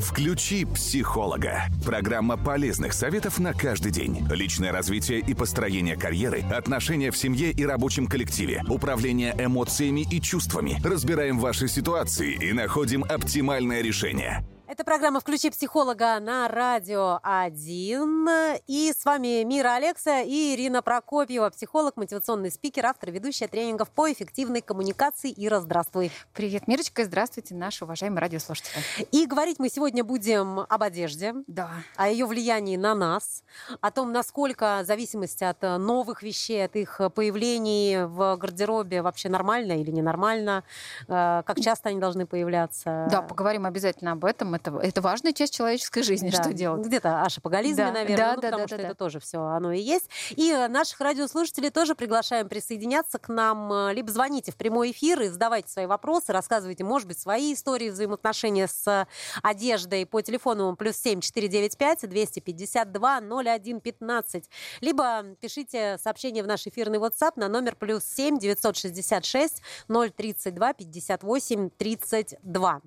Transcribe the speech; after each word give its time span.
Включи 0.00 0.64
психолога. 0.64 1.64
Программа 1.84 2.36
полезных 2.36 2.92
советов 2.92 3.38
на 3.38 3.52
каждый 3.52 3.92
день. 3.92 4.26
Личное 4.30 4.72
развитие 4.72 5.20
и 5.20 5.34
построение 5.34 5.96
карьеры, 5.96 6.42
отношения 6.50 7.10
в 7.10 7.16
семье 7.16 7.50
и 7.50 7.64
рабочем 7.64 8.06
коллективе, 8.06 8.62
управление 8.68 9.34
эмоциями 9.38 10.06
и 10.10 10.20
чувствами. 10.20 10.80
Разбираем 10.84 11.38
ваши 11.38 11.68
ситуации 11.68 12.34
и 12.34 12.52
находим 12.52 13.04
оптимальное 13.04 13.82
решение. 13.82 14.44
Это 14.76 14.84
программа 14.84 15.20
«Включи 15.20 15.48
психолога» 15.48 16.20
на 16.20 16.48
Радио 16.48 17.18
1. 17.22 18.28
И 18.66 18.92
с 18.94 19.06
вами 19.06 19.42
Мира 19.42 19.72
Алекса 19.76 20.20
и 20.20 20.54
Ирина 20.54 20.82
Прокопьева, 20.82 21.48
психолог, 21.48 21.96
мотивационный 21.96 22.50
спикер, 22.50 22.84
автор, 22.84 23.10
ведущая 23.10 23.48
тренингов 23.48 23.88
по 23.88 24.12
эффективной 24.12 24.60
коммуникации. 24.60 25.32
Ира, 25.34 25.60
здравствуй. 25.60 26.12
Привет, 26.34 26.68
Мирочка, 26.68 27.00
и 27.00 27.04
здравствуйте, 27.06 27.54
наши 27.54 27.84
уважаемые 27.84 28.20
радиослушатели. 28.20 28.82
И 29.12 29.24
говорить 29.24 29.58
мы 29.58 29.70
сегодня 29.70 30.04
будем 30.04 30.60
об 30.60 30.82
одежде, 30.82 31.32
Да. 31.46 31.70
о 31.96 32.10
ее 32.10 32.26
влиянии 32.26 32.76
на 32.76 32.94
нас, 32.94 33.44
о 33.80 33.90
том, 33.90 34.12
насколько 34.12 34.82
зависимость 34.84 35.42
от 35.42 35.62
новых 35.62 36.22
вещей, 36.22 36.62
от 36.62 36.76
их 36.76 37.00
появлений 37.14 38.04
в 38.04 38.36
гардеробе 38.36 39.00
вообще 39.00 39.30
нормально 39.30 39.80
или 39.80 39.90
ненормально, 39.90 40.64
э, 41.08 41.42
как 41.46 41.60
часто 41.62 41.88
они 41.88 41.98
должны 41.98 42.26
появляться. 42.26 43.08
Да, 43.10 43.22
поговорим 43.22 43.64
обязательно 43.64 44.12
об 44.12 44.26
этом. 44.26 44.54
Это, 44.54 44.65
это 44.70 45.00
важная 45.00 45.32
часть 45.32 45.54
человеческой 45.54 46.02
жизни, 46.02 46.30
Да. 46.30 46.42
что 46.42 46.52
делать. 46.52 46.86
Где-то 46.86 47.22
о 47.22 47.28
шапоголизме, 47.28 47.84
Да, 47.84 47.92
наверное, 47.92 48.16
да, 48.16 48.34
ну, 48.34 48.40
да, 48.40 48.48
потому 48.48 48.62
да, 48.62 48.66
что 48.68 48.76
да, 48.76 48.82
это 48.82 48.92
да. 48.92 48.94
тоже 48.94 49.20
все 49.20 49.38
оно 49.40 49.72
и 49.72 49.80
есть. 49.80 50.08
И 50.30 50.50
э, 50.50 50.68
наших 50.68 51.00
радиослушателей 51.00 51.70
тоже 51.70 51.94
приглашаем 51.94 52.48
присоединяться 52.48 53.18
к 53.18 53.28
нам. 53.28 53.72
Э, 53.72 53.94
Либо 53.94 54.10
звоните 54.10 54.52
в 54.52 54.56
прямой 54.56 54.90
эфир 54.90 55.20
и 55.22 55.28
задавайте 55.28 55.70
свои 55.70 55.86
вопросы, 55.86 56.32
рассказывайте, 56.32 56.84
может 56.84 57.08
быть, 57.08 57.18
свои 57.18 57.54
истории 57.54 57.90
взаимоотношения 57.90 58.68
с 58.68 58.86
э, 58.86 59.06
одеждой 59.42 60.06
по 60.06 60.20
телефону 60.22 60.74
плюс 60.76 60.96
семь 60.96 61.20
четыре 61.20 61.48
девять 61.48 61.76
пять 61.76 62.08
двести 62.08 62.40
пятьдесят 62.40 62.92
два 62.92 63.20
ноль 63.20 63.48
один 63.48 63.80
пятнадцать. 63.80 64.48
Либо 64.80 65.24
пишите 65.40 65.98
сообщение 66.02 66.42
в 66.42 66.46
наш 66.46 66.66
эфирный 66.66 66.98
WhatsApp 66.98 67.32
на 67.36 67.48
номер 67.48 67.76
плюс 67.76 68.04
семь 68.04 68.38
девятьсот 68.38 68.76
шестьдесят 68.76 69.24
шесть 69.24 69.62
ноль 69.88 70.10
тридцать 70.10 70.54
два 70.54 70.72
пятьдесят 70.72 71.22
восемь 71.22 71.70
тридцать 71.70 72.34
два. 72.42 72.80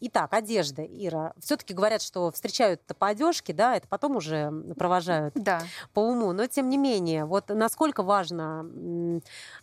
Итак, 0.00 0.32
одежда, 0.32 0.82
Ира. 0.82 1.15
Все-таки 1.40 1.74
говорят, 1.74 2.02
что 2.02 2.30
встречают 2.30 2.80
по 2.98 3.08
одежке, 3.08 3.52
да, 3.52 3.76
это 3.76 3.86
потом 3.88 4.16
уже 4.16 4.50
провожают 4.76 5.34
Да. 5.34 5.62
по 5.92 6.00
уму. 6.00 6.32
Но 6.32 6.46
тем 6.46 6.68
не 6.68 6.76
менее, 6.76 7.24
вот 7.24 7.48
насколько 7.48 8.02
важно 8.02 8.66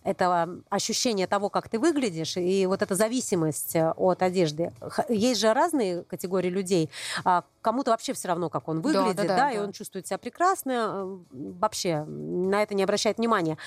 это 0.03 0.49
ощущение 0.69 1.27
того, 1.27 1.49
как 1.49 1.69
ты 1.69 1.79
выглядишь, 1.79 2.37
и 2.37 2.65
вот 2.65 2.81
эта 2.81 2.95
зависимость 2.95 3.75
э, 3.75 3.91
от 3.91 4.21
одежды. 4.21 4.71
Есть 5.09 5.41
же 5.41 5.53
разные 5.53 6.03
категории 6.03 6.49
людей. 6.49 6.89
А 7.23 7.43
Кому-то 7.63 7.91
вообще 7.91 8.11
все 8.11 8.27
равно, 8.27 8.49
как 8.49 8.67
он 8.67 8.81
выглядит, 8.81 9.15
да, 9.15 9.23
да, 9.23 9.37
да, 9.37 9.51
и 9.51 9.57
да. 9.57 9.63
он 9.63 9.71
чувствует 9.71 10.05
себя 10.05 10.17
прекрасно, 10.17 10.71
э, 10.71 11.17
вообще 11.31 12.03
на 12.03 12.61
это 12.61 12.75
не 12.75 12.83
обращает 12.83 13.17
внимания. 13.17 13.57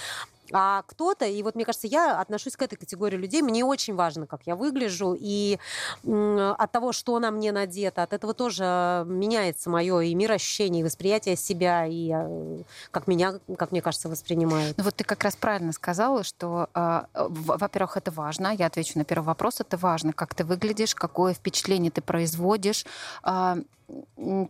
А 0.52 0.82
кто-то, 0.86 1.24
и 1.24 1.42
вот 1.42 1.54
мне 1.54 1.64
кажется, 1.64 1.86
я 1.86 2.20
отношусь 2.20 2.56
к 2.56 2.62
этой 2.62 2.76
категории 2.76 3.16
людей, 3.16 3.42
мне 3.42 3.64
очень 3.64 3.94
важно, 3.94 4.26
как 4.26 4.42
я 4.46 4.56
выгляжу, 4.56 5.16
и 5.18 5.58
от 6.04 6.72
того, 6.72 6.92
что 6.92 7.18
на 7.18 7.30
мне 7.30 7.52
надето, 7.52 8.02
от 8.02 8.12
этого 8.12 8.34
тоже 8.34 9.04
меняется 9.06 9.70
мое 9.70 10.00
и 10.00 10.14
мироощущение, 10.14 10.80
и 10.80 10.84
восприятие 10.84 11.36
себя, 11.36 11.86
и 11.86 12.10
э, 12.12 12.62
как 12.90 13.06
меня, 13.06 13.38
как 13.56 13.72
мне 13.72 13.82
кажется, 13.82 14.08
воспринимают. 14.08 14.76
Ну 14.76 14.84
вот 14.84 14.94
ты 14.94 15.04
как 15.04 15.24
раз 15.24 15.36
правильно 15.36 15.72
сказала, 15.72 16.24
что, 16.24 16.68
а, 16.74 17.06
во-первых, 17.14 17.96
это 17.96 18.10
важно. 18.10 18.54
Я 18.56 18.66
отвечу 18.66 18.98
на 18.98 19.04
первый 19.04 19.24
вопрос. 19.24 19.60
Это 19.60 19.76
важно, 19.76 20.12
как 20.12 20.34
ты 20.34 20.44
выглядишь, 20.44 20.94
какое 20.94 21.34
впечатление 21.34 21.90
ты 21.90 22.02
производишь. 22.02 22.84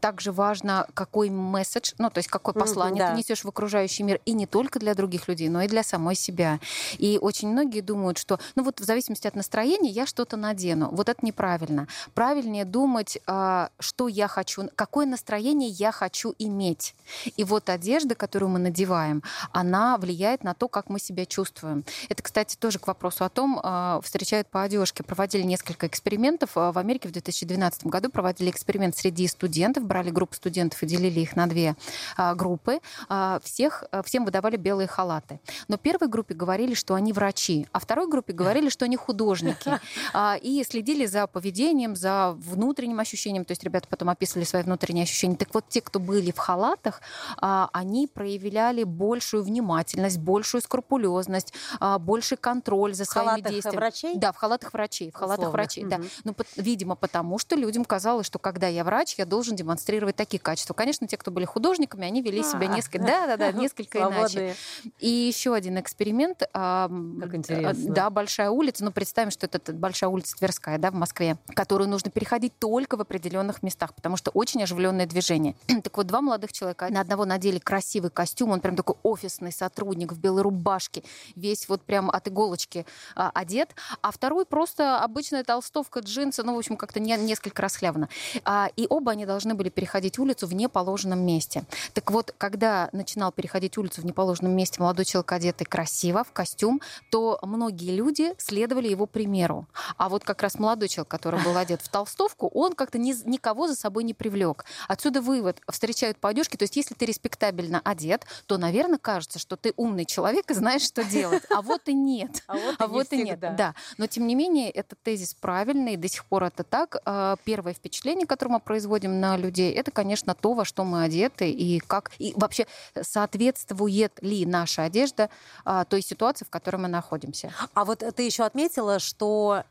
Также 0.01 0.33
важно, 0.33 0.87
какой 0.95 1.29
месседж, 1.29 1.93
ну, 1.99 2.09
то 2.11 2.19
есть 2.19 2.29
какое 2.29 2.55
Мгм, 2.55 2.61
послание 2.61 3.05
да. 3.05 3.11
ты 3.13 3.19
несешь 3.19 3.45
в 3.45 3.49
окружающий 3.49 4.03
мир, 4.03 4.21
и 4.25 4.33
не 4.33 4.47
только 4.47 4.79
для 4.79 4.95
других 4.95 5.29
людей, 5.29 5.49
но 5.49 5.63
и 5.63 5.69
для 5.69 5.83
самой 5.83 6.15
себя. 6.15 6.59
И 6.99 7.19
очень 7.21 7.49
многие 7.49 7.81
думают, 7.81 8.17
что, 8.19 8.39
ну 8.55 8.63
вот 8.63 8.81
в 8.81 8.85
зависимости 8.85 9.27
от 9.27 9.35
настроения 9.37 9.91
я 9.91 10.07
что-то 10.07 10.37
надену. 10.37 10.89
Вот 10.93 11.09
это 11.09 11.25
неправильно. 11.25 11.87
Правильнее 12.15 12.65
думать, 12.65 13.19
а, 13.27 13.69
что 13.79 14.09
я 14.09 14.29
хочу, 14.29 14.71
какое 14.75 15.05
настроение 15.07 15.69
я 15.69 15.93
хочу 15.93 16.35
иметь. 16.39 16.95
И 17.37 17.45
вот 17.45 17.69
одежда, 17.69 18.15
которую 18.15 18.49
мы 18.51 18.59
надеваем, 18.59 19.23
она 19.53 19.99
влияет 19.99 20.45
на 20.45 20.55
то, 20.55 20.69
как 20.69 20.89
мы 20.89 20.99
себя 20.99 21.27
чувствуем. 21.27 21.85
Это, 22.09 22.23
кстати, 22.23 22.57
тоже 22.57 22.79
к 22.79 22.87
вопросу 22.87 23.25
о 23.25 23.29
том, 23.29 23.61
а, 23.63 24.01
встречают 24.03 24.49
по 24.49 24.63
одежке. 24.63 25.03
Проводили 25.03 25.43
несколько 25.43 25.87
экспериментов. 25.87 26.51
А, 26.55 26.73
В 26.73 26.79
Америке 26.79 27.09
в 27.09 27.13
2012 27.13 27.87
году 27.87 28.09
проводили 28.11 28.51
эксперимент 28.51 28.97
среди 28.97 29.26
студентов, 29.29 29.85
брали 29.85 30.11
группу 30.11 30.35
студентов 30.35 30.83
и 30.83 30.87
делили 30.87 31.21
их 31.21 31.37
на 31.37 31.47
две 31.47 31.77
а, 32.17 32.35
группы. 32.35 32.81
А, 33.09 33.41
Всех, 33.43 33.85
а, 33.93 34.03
всем 34.03 34.25
выдавали 34.25 34.57
белые 34.57 34.87
халаты. 34.89 35.41
Но 35.69 35.77
первой 35.77 36.09
группе 36.09 36.35
говорили, 36.35 36.75
что 36.75 36.95
они 36.95 37.13
врачи, 37.13 37.67
а 37.73 37.79
второй 37.79 38.09
группе 38.09 38.33
говорили, 38.33 38.69
что 38.69 38.85
они 38.85 38.97
художники. 38.97 39.79
А, 40.13 40.37
И 40.41 40.63
следили 40.65 41.07
за 41.07 41.27
поведением, 41.27 41.97
за 41.97 42.33
внутренним 42.37 43.01
ощущением. 43.01 43.45
То 43.45 43.53
есть 43.53 43.63
ребята 43.65 43.87
потом 43.89 44.09
описывали 44.11 44.45
свои 44.45 44.63
внутренние 44.63 45.05
ощущения. 45.05 45.37
Так 45.37 45.53
вот, 45.55 45.69
те, 45.69 45.81
кто 45.81 45.99
были 46.01 46.31
в 46.33 46.39
халатах, 46.39 47.01
а, 47.39 47.69
они 47.73 48.07
проявляли 48.07 48.85
большую 48.85 49.43
внимательность, 49.43 50.19
большую 50.19 50.61
скрупулезность, 50.63 51.53
а, 51.81 51.99
больший 51.99 52.37
контроль 52.37 52.95
за 52.95 53.05
В 53.05 53.09
своими 53.09 53.29
халатах 53.31 53.53
действиями. 53.53 53.77
врачей? 53.77 54.17
Да, 54.17 54.33
в 54.33 54.37
халатах 54.37 54.73
врачей. 54.73 55.11
В 55.11 55.15
халатах 55.15 55.39
Условно. 55.49 55.53
врачей, 55.53 55.85
да. 55.85 55.99
Мгм. 55.99 56.09
Ну, 56.25 56.33
пот- 56.33 56.47
видимо, 56.57 56.95
потому 56.97 57.39
что 57.39 57.57
людям 57.57 57.85
казалось, 57.85 58.27
что 58.27 58.39
когда 58.39 58.67
я 58.69 58.85
врач, 58.85 59.16
я 59.19 59.27
должен 59.27 59.57
демонстрировать 59.57 60.17
такие 60.17 60.39
качества. 60.41 60.75
Конечно, 60.75 61.07
те, 61.07 61.17
кто 61.17 61.31
были 61.31 61.45
художниками, 61.45 62.07
они 62.07 62.23
вели 62.23 62.43
себя 62.43 62.69
А. 62.71 62.75
несколько, 62.75 62.99
да, 62.99 63.27
да, 63.27 63.37
да, 63.37 63.53
несколько 63.53 63.99
иначе. 64.01 64.57
И 64.99 65.09
еще 65.09 65.55
один 65.55 65.79
эксперимент. 65.79 66.39
Как 66.41 66.91
м, 66.91 67.35
интересно. 67.37 67.95
Да, 67.95 68.11
большая 68.11 68.51
улица. 68.51 68.85
Ну, 68.85 68.93
представим, 68.93 69.31
что 69.31 69.47
это 69.47 69.73
большая 69.73 70.11
улица 70.11 70.37
Тверская, 70.37 70.79
да, 70.79 70.91
в 70.91 70.95
Москве, 70.95 71.39
которую 71.55 71.89
нужно 71.89 72.11
переходить 72.11 72.59
только 72.59 72.97
в 72.97 73.01
определенных 73.01 73.63
местах, 73.63 73.95
потому 73.95 74.17
что 74.17 74.31
очень 74.31 74.63
оживленное 74.63 75.07
движение. 75.07 75.55
так 75.83 75.97
вот, 75.97 76.07
два 76.07 76.21
молодых 76.21 76.53
человека, 76.53 76.89
на 76.91 77.01
одного 77.01 77.25
надели 77.25 77.59
красивый 77.59 78.11
костюм, 78.11 78.51
он 78.51 78.61
прям 78.61 78.77
такой 78.77 78.97
офисный 79.03 79.53
сотрудник 79.53 80.13
в 80.13 80.19
белой 80.19 80.43
рубашке, 80.43 81.03
весь 81.35 81.69
вот 81.69 81.83
прям 81.83 82.11
от 82.11 82.29
иголочки 82.29 82.87
а, 83.15 83.31
одет, 83.35 83.75
а 84.03 84.11
второй 84.11 84.45
просто 84.47 84.99
обычная 85.01 85.45
толстовка, 85.45 86.01
джинсы, 86.01 86.43
ну, 86.43 86.55
в 86.55 86.59
общем, 86.59 86.77
как-то 86.77 87.01
не- 87.01 87.17
несколько 87.17 87.63
расхлябано. 87.63 88.09
А, 88.45 88.69
и 88.77 88.87
оба 88.89 89.06
они 89.11 89.27
должны 89.27 89.55
были 89.55 89.69
переходить 89.69 90.19
улицу 90.19 90.47
в 90.47 90.55
неположенном 90.55 91.21
месте. 91.21 91.65
Так 91.95 92.11
вот, 92.11 92.35
когда 92.39 92.89
начинал 92.93 93.33
переходить 93.33 93.77
улицу 93.79 94.03
в 94.03 94.05
неположенном 94.07 94.53
месте 94.55 94.81
молодой 94.81 95.05
человек, 95.05 95.33
одетый 95.33 95.67
красиво, 95.67 96.25
в 96.25 96.33
костюм, 96.33 96.81
то 97.11 97.39
многие 97.43 97.95
люди 97.95 98.35
следовали 98.39 98.89
его 98.89 99.07
примеру. 99.07 99.67
А 99.97 100.09
вот 100.09 100.25
как 100.25 100.43
раз 100.43 100.59
молодой 100.59 100.89
человек, 100.89 101.09
который 101.09 101.43
был 101.43 101.57
одет 101.57 101.83
в 101.83 101.89
толстовку, 101.89 102.49
он 102.55 102.75
как-то 102.75 102.99
ни- 102.99 103.29
никого 103.29 103.69
за 103.69 103.75
собой 103.75 104.05
не 104.05 104.15
привлек. 104.15 104.65
Отсюда 104.89 105.21
вывод. 105.21 105.61
Встречают 105.71 106.19
по 106.19 106.29
одежке. 106.29 106.57
То 106.59 106.63
есть, 106.65 106.77
если 106.77 106.95
ты 106.95 107.07
респектабельно 107.07 107.81
одет, 107.85 108.25
то, 108.47 108.59
наверное, 108.59 108.99
кажется, 108.99 109.39
что 109.39 109.57
ты 109.57 109.73
умный 109.77 110.05
человек 110.05 110.51
и 110.51 110.55
знаешь, 110.55 110.83
что 110.83 111.05
делать. 111.05 111.43
А 111.51 111.63
вот 111.63 111.89
и 111.89 111.95
нет. 111.95 112.43
А 112.47 112.55
вот, 112.55 112.77
А 112.79 112.85
и 112.85 112.89
не 112.89 112.93
вот 112.95 113.13
и 113.13 113.23
нет, 113.23 113.41
да. 113.41 113.75
Но 113.99 114.07
тем 114.07 114.27
не 114.27 114.35
менее, 114.35 114.71
этот 114.71 114.99
тезис 115.03 115.35
правильный, 115.35 115.97
до 115.97 116.09
сих 116.09 116.25
пор 116.25 116.45
это 116.45 116.63
так. 116.65 116.97
А, 117.05 117.37
Первое 117.45 117.75
впечатление, 117.75 118.27
которое 118.27 118.53
мы 118.53 118.61
производим 118.61 118.96
на 119.05 119.37
людей, 119.37 119.73
это, 119.73 119.91
конечно, 119.91 120.35
то, 120.35 120.55
во 120.55 120.65
что 120.65 120.85
мы 120.85 121.03
одеты 121.03 121.51
и 121.51 121.79
как 121.81 122.13
и 122.19 122.33
вообще 122.37 122.67
соответствует 123.01 124.13
ли 124.23 124.47
наша 124.47 124.85
одежда 124.85 125.31
а, 125.65 125.85
той 125.85 126.03
ситуации, 126.03 126.45
в 126.45 126.51
которой 126.51 126.77
мы 126.77 126.89
находимся. 126.89 127.53
А 127.75 127.85
вот 127.85 128.03
ты 128.15 128.23
еще 128.23 128.45
отметила, 128.45 128.99
что 128.99 129.65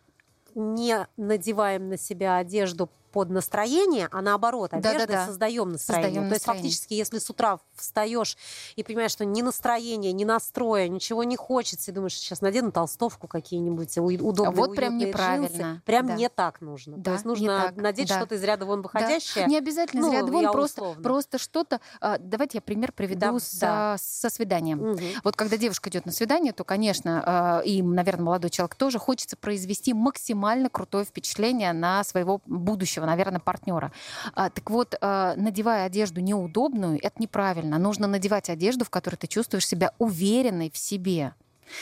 не 0.56 1.08
надеваем 1.18 1.90
на 1.90 1.98
себя 1.98 2.38
одежду 2.38 2.90
под 3.16 3.30
настроение, 3.30 4.10
а 4.12 4.22
наоборот, 4.22 4.74
одеждой 4.74 5.08
Да-да-да. 5.08 5.26
создаем 5.28 5.72
настроение. 5.72 6.08
Создаем 6.10 6.28
То 6.30 6.34
есть 6.36 6.46
настроение. 6.48 6.64
фактически, 6.70 6.94
если 6.96 7.18
с 7.20 7.30
утра 7.30 7.60
встаешь 7.74 8.36
и 8.76 8.84
понимаешь, 8.84 9.12
что 9.12 9.24
ни 9.24 9.42
настроения, 9.42 10.12
ни 10.12 10.26
настроя, 10.26 10.90
ничего 10.90 11.24
не 11.24 11.38
хочется, 11.38 11.92
и 11.92 11.94
думаешь, 11.94 12.18
сейчас 12.18 12.42
надену 12.42 12.74
толстовку 12.74 13.28
какие-нибудь 13.30 13.98
удобные, 13.98 14.52
Вот 14.52 14.76
прям 14.76 14.98
неправильно. 14.98 15.48
джинсы, 15.48 15.82
прям 15.86 16.08
Да. 16.08 16.16
не 16.16 16.28
так 16.28 16.60
нужно. 16.60 16.98
То 16.98 17.04
Да, 17.04 17.12
есть 17.14 17.24
не 17.24 17.30
нужно 17.30 17.62
так. 17.68 17.78
надеть 17.78 18.10
Да. 18.10 18.18
что-то 18.18 18.36
из 18.36 18.44
ряда 18.44 18.66
вон 18.66 18.82
выходящее. 18.82 19.46
Не 19.46 19.58
обязательно 19.58 20.02
Ну, 20.02 20.12
из 20.12 20.16
ряда 20.18 20.32
вон, 20.34 20.52
просто, 20.52 20.82
условно. 20.82 21.02
просто 21.04 21.38
что-то. 21.38 21.80
а, 22.02 22.18
Давайте 22.20 22.58
я 22.58 22.62
пример 22.62 22.92
приведу 22.92 23.20
Да, 23.22 23.40
со, 23.40 23.60
да. 23.62 23.96
со 23.98 24.30
свиданием. 24.30 24.80
Мгм. 24.80 25.00
Вот 25.24 25.38
когда 25.38 25.56
девушка 25.56 25.90
идет 25.90 26.06
на 26.06 26.12
свидание, 26.12 26.52
то, 26.52 26.66
конечно, 26.66 27.62
э, 27.64 27.66
и, 27.66 27.82
наверное, 27.82 28.26
молодой 28.26 28.50
человек 28.50 28.76
тоже 28.76 29.00
хочется 29.00 29.38
произвести 29.38 29.94
максимально 29.94 30.70
крутое 30.70 31.06
впечатление 31.06 31.72
на 31.72 32.04
своего 32.04 32.42
будущего, 32.46 33.05
наверное, 33.06 33.40
партнера. 33.40 33.92
А, 34.34 34.50
Так 34.50 34.70
вот, 34.70 34.96
э, 35.00 35.34
надевая 35.36 35.86
одежду 35.86 36.22
неудобную, 36.22 37.00
это 37.02 37.22
неправильно. 37.22 37.78
Нужно 37.78 38.08
надевать 38.08 38.50
одежду, 38.50 38.86
в 38.86 38.90
которой 38.90 39.16
ты 39.16 39.28
чувствуешь 39.28 39.68
себя 39.68 39.92
уверенной 39.98 40.72
в 40.72 40.78
себе. 40.78 41.34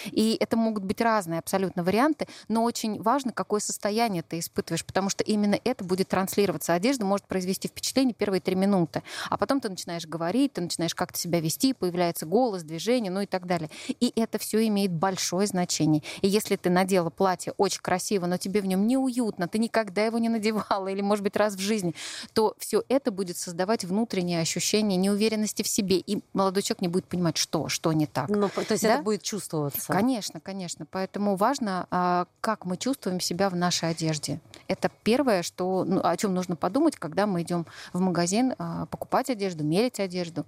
И 0.06 0.38
это 0.40 0.58
могут 0.58 0.84
быть 0.84 1.02
разные 1.02 1.40
абсолютно 1.40 1.84
варианты, 1.84 2.28
но 2.48 2.64
очень 2.64 3.02
важно, 3.02 3.32
какое 3.32 3.60
состояние 3.60 4.24
ты 4.24 4.40
испытываешь, 4.40 4.86
потому 4.86 5.10
что 5.10 5.24
именно 5.24 5.60
это 5.64 5.84
будет 5.84 6.10
транслироваться. 6.10 6.74
Одежда 6.74 7.06
может 7.06 7.28
произвести 7.28 7.68
впечатление 7.68 8.14
первые 8.14 8.42
три 8.42 8.56
минуты, 8.56 9.04
а 9.30 9.38
потом 9.38 9.60
ты 9.60 9.70
начинаешь 9.70 10.06
говорить, 10.06 10.54
ты 10.54 10.62
начинаешь 10.62 10.96
как-то 10.96 11.20
себя 11.20 11.40
вести, 11.40 11.74
появляется 11.74 12.26
голос, 12.26 12.64
движение, 12.64 13.12
ну 13.12 13.22
и 13.22 13.26
так 13.26 13.46
далее. 13.46 13.70
И 14.00 14.12
это 14.16 14.38
все 14.38 14.66
имеет 14.68 14.92
большое 14.92 15.48
значение. 15.48 16.04
И 16.22 16.28
если 16.28 16.56
ты 16.56 16.70
надела 16.70 17.10
платье 17.10 17.54
очень 17.58 17.82
красиво, 17.82 18.26
но 18.26 18.38
тебе 18.38 18.62
в 18.62 18.66
нем 18.66 18.88
неуютно, 18.88 19.48
ты 19.48 19.60
никогда 19.60 20.06
его 20.06 20.18
не 20.18 20.30
надевала 20.30 20.88
или, 20.88 21.02
может 21.02 21.24
быть, 21.24 21.36
раз 21.36 21.56
в 21.56 21.60
жизни, 21.60 21.96
то 22.34 22.56
все 22.60 22.84
это 22.90 23.12
будет 23.12 23.38
создавать 23.38 23.86
внутреннее 23.86 24.42
ощущение 24.42 24.98
неуверенности 24.98 25.64
в 25.64 25.68
себе, 25.68 25.98
и 25.98 26.22
молодой 26.34 26.64
человек 26.64 26.82
не 26.82 26.88
будет 26.88 27.06
понимать, 27.06 27.38
что, 27.38 27.70
что 27.70 27.94
не 27.94 28.06
так. 28.06 28.30
Ну, 28.30 28.50
то 28.50 28.62
есть 28.70 28.84
да? 28.84 28.96
это 28.96 29.04
будет 29.04 29.24
чувствоваться. 29.24 29.73
Конечно, 29.88 30.40
конечно. 30.40 30.86
Поэтому 30.90 31.36
важно, 31.36 31.88
а, 31.92 32.28
как 32.42 32.66
мы 32.66 32.78
чувствуем 32.78 33.20
себя 33.20 33.50
в 33.50 33.56
нашей 33.56 33.90
одежде. 33.90 34.40
Это 34.68 34.90
первое, 35.04 35.44
что, 35.44 35.84
ну, 35.86 36.02
о 36.04 36.16
чем 36.18 36.34
нужно 36.34 36.56
подумать, 36.56 36.96
когда 36.96 37.28
мы 37.28 37.42
идем 37.42 37.66
в 37.92 38.00
магазин 38.00 38.56
а, 38.58 38.86
покупать 38.88 39.30
одежду, 39.30 39.64
мерить 39.64 40.00
одежду. 40.00 40.46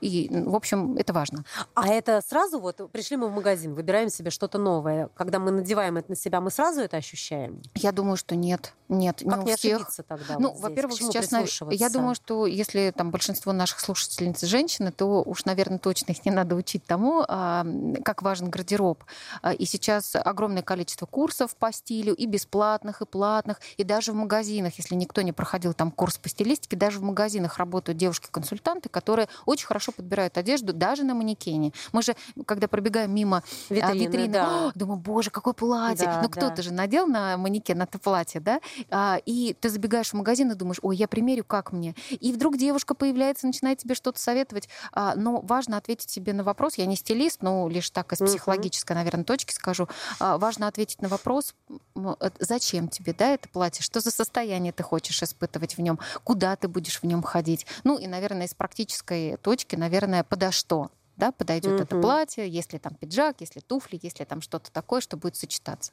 И, 0.00 0.28
в 0.30 0.54
общем, 0.54 0.96
это 0.96 1.12
важно. 1.12 1.44
А 1.74 1.88
это 1.88 2.22
сразу 2.26 2.60
вот 2.60 2.90
пришли 2.92 3.16
мы 3.16 3.28
в 3.28 3.34
магазин, 3.34 3.74
выбираем 3.74 4.08
себе 4.08 4.30
что-то 4.30 4.58
новое. 4.58 5.08
Когда 5.14 5.38
мы 5.38 5.50
надеваем 5.50 5.96
это 5.96 6.10
на 6.10 6.16
себя, 6.16 6.40
мы 6.40 6.50
сразу 6.50 6.80
это 6.80 6.96
ощущаем? 6.96 7.60
Я 7.74 7.92
думаю, 7.92 8.16
что 8.16 8.36
нет. 8.36 8.74
Нет, 8.88 9.22
как 9.24 9.38
не 9.38 9.44
у 9.44 9.46
не 9.46 9.56
всех. 9.56 9.88
тогда? 10.08 10.38
Ну, 10.38 10.50
вот 10.50 10.60
во-первых, 10.60 10.96
сейчас 10.98 11.30
я 11.70 11.90
думаю, 11.90 12.14
что 12.14 12.46
если 12.46 12.92
там 12.96 13.10
большинство 13.10 13.52
наших 13.52 13.80
слушательниц 13.80 14.42
женщины, 14.42 14.92
то 14.92 15.22
уж, 15.22 15.44
наверное, 15.44 15.78
точно 15.78 16.12
их 16.12 16.24
не 16.24 16.30
надо 16.30 16.56
учить 16.56 16.84
тому, 16.84 17.24
а, 17.26 17.64
как 18.04 18.22
важен 18.22 18.49
гардероб. 18.50 19.04
А, 19.42 19.52
и 19.52 19.64
сейчас 19.64 20.14
огромное 20.14 20.62
количество 20.62 21.06
курсов 21.06 21.56
по 21.56 21.72
стилю, 21.72 22.14
и 22.14 22.26
бесплатных, 22.26 23.00
и 23.00 23.06
платных, 23.06 23.60
и 23.76 23.84
даже 23.84 24.12
в 24.12 24.14
магазинах, 24.14 24.74
если 24.76 24.94
никто 24.94 25.22
не 25.22 25.32
проходил 25.32 25.72
там 25.74 25.90
курс 25.90 26.18
по 26.18 26.28
стилистике, 26.28 26.76
даже 26.76 26.98
в 26.98 27.02
магазинах 27.02 27.58
работают 27.58 27.98
девушки-консультанты, 27.98 28.88
которые 28.88 29.28
очень 29.46 29.66
хорошо 29.66 29.92
подбирают 29.92 30.36
одежду 30.38 30.72
даже 30.72 31.04
на 31.04 31.14
манекене. 31.14 31.72
Мы 31.92 32.02
же, 32.02 32.14
когда 32.46 32.68
пробегаем 32.68 33.14
мимо 33.14 33.38
а, 33.38 33.72
витрины, 33.72 33.98
витрины 33.98 34.32
да. 34.32 34.72
думаем, 34.74 35.00
боже, 35.00 35.30
какое 35.30 35.54
платье. 35.54 36.06
Да, 36.06 36.20
ну, 36.22 36.28
кто-то 36.28 36.62
же 36.62 36.72
надел 36.72 37.06
на 37.06 37.36
манекен 37.36 37.80
это 37.82 37.98
платье, 37.98 38.40
да? 38.40 38.60
А, 38.90 39.18
и 39.24 39.54
ты 39.58 39.68
забегаешь 39.68 40.10
в 40.10 40.14
магазин 40.14 40.50
и 40.50 40.54
думаешь, 40.54 40.78
ой, 40.82 40.96
я 40.96 41.08
примерю, 41.08 41.44
как 41.44 41.72
мне. 41.72 41.94
И 42.10 42.32
вдруг 42.32 42.56
девушка 42.56 42.94
появляется, 42.94 43.46
начинает 43.46 43.78
тебе 43.78 43.94
что-то 43.94 44.20
советовать. 44.20 44.68
Но 44.94 45.40
важно 45.40 45.76
ответить 45.76 46.10
себе 46.10 46.32
на 46.32 46.44
вопрос. 46.44 46.74
Я 46.76 46.86
не 46.86 46.96
стилист, 46.96 47.42
но 47.42 47.68
лишь 47.68 47.90
так 47.90 48.12
из 48.12 48.20
психологической, 48.40 48.96
наверное, 48.96 49.24
точки 49.24 49.52
скажу. 49.52 49.88
А, 50.18 50.38
важно 50.38 50.66
ответить 50.66 51.02
на 51.02 51.08
вопрос, 51.08 51.54
э, 51.94 52.30
зачем 52.38 52.88
тебе, 52.88 53.12
да, 53.12 53.34
это 53.34 53.48
платье, 53.48 53.82
что 53.82 54.00
за 54.00 54.10
состояние 54.10 54.72
ты 54.72 54.82
хочешь 54.82 55.22
испытывать 55.22 55.76
в 55.76 55.80
нем, 55.80 55.98
куда 56.24 56.56
ты 56.56 56.66
будешь 56.68 57.00
в 57.00 57.04
нем 57.04 57.22
ходить. 57.22 57.66
Ну 57.84 57.98
и, 57.98 58.06
наверное, 58.06 58.46
из 58.46 58.54
практической 58.54 59.36
точки, 59.36 59.76
наверное, 59.76 60.24
подо 60.24 60.50
что 60.52 60.90
да, 61.16 61.32
подойдет 61.32 61.78
mm-hmm. 61.78 61.82
это 61.82 62.00
платье, 62.00 62.48
если 62.48 62.78
там 62.78 62.94
пиджак, 62.94 63.36
если 63.40 63.60
туфли, 63.60 64.00
если 64.00 64.24
там 64.24 64.40
что-то 64.40 64.72
такое, 64.72 65.02
что 65.02 65.18
будет 65.18 65.36
сочетаться. 65.36 65.92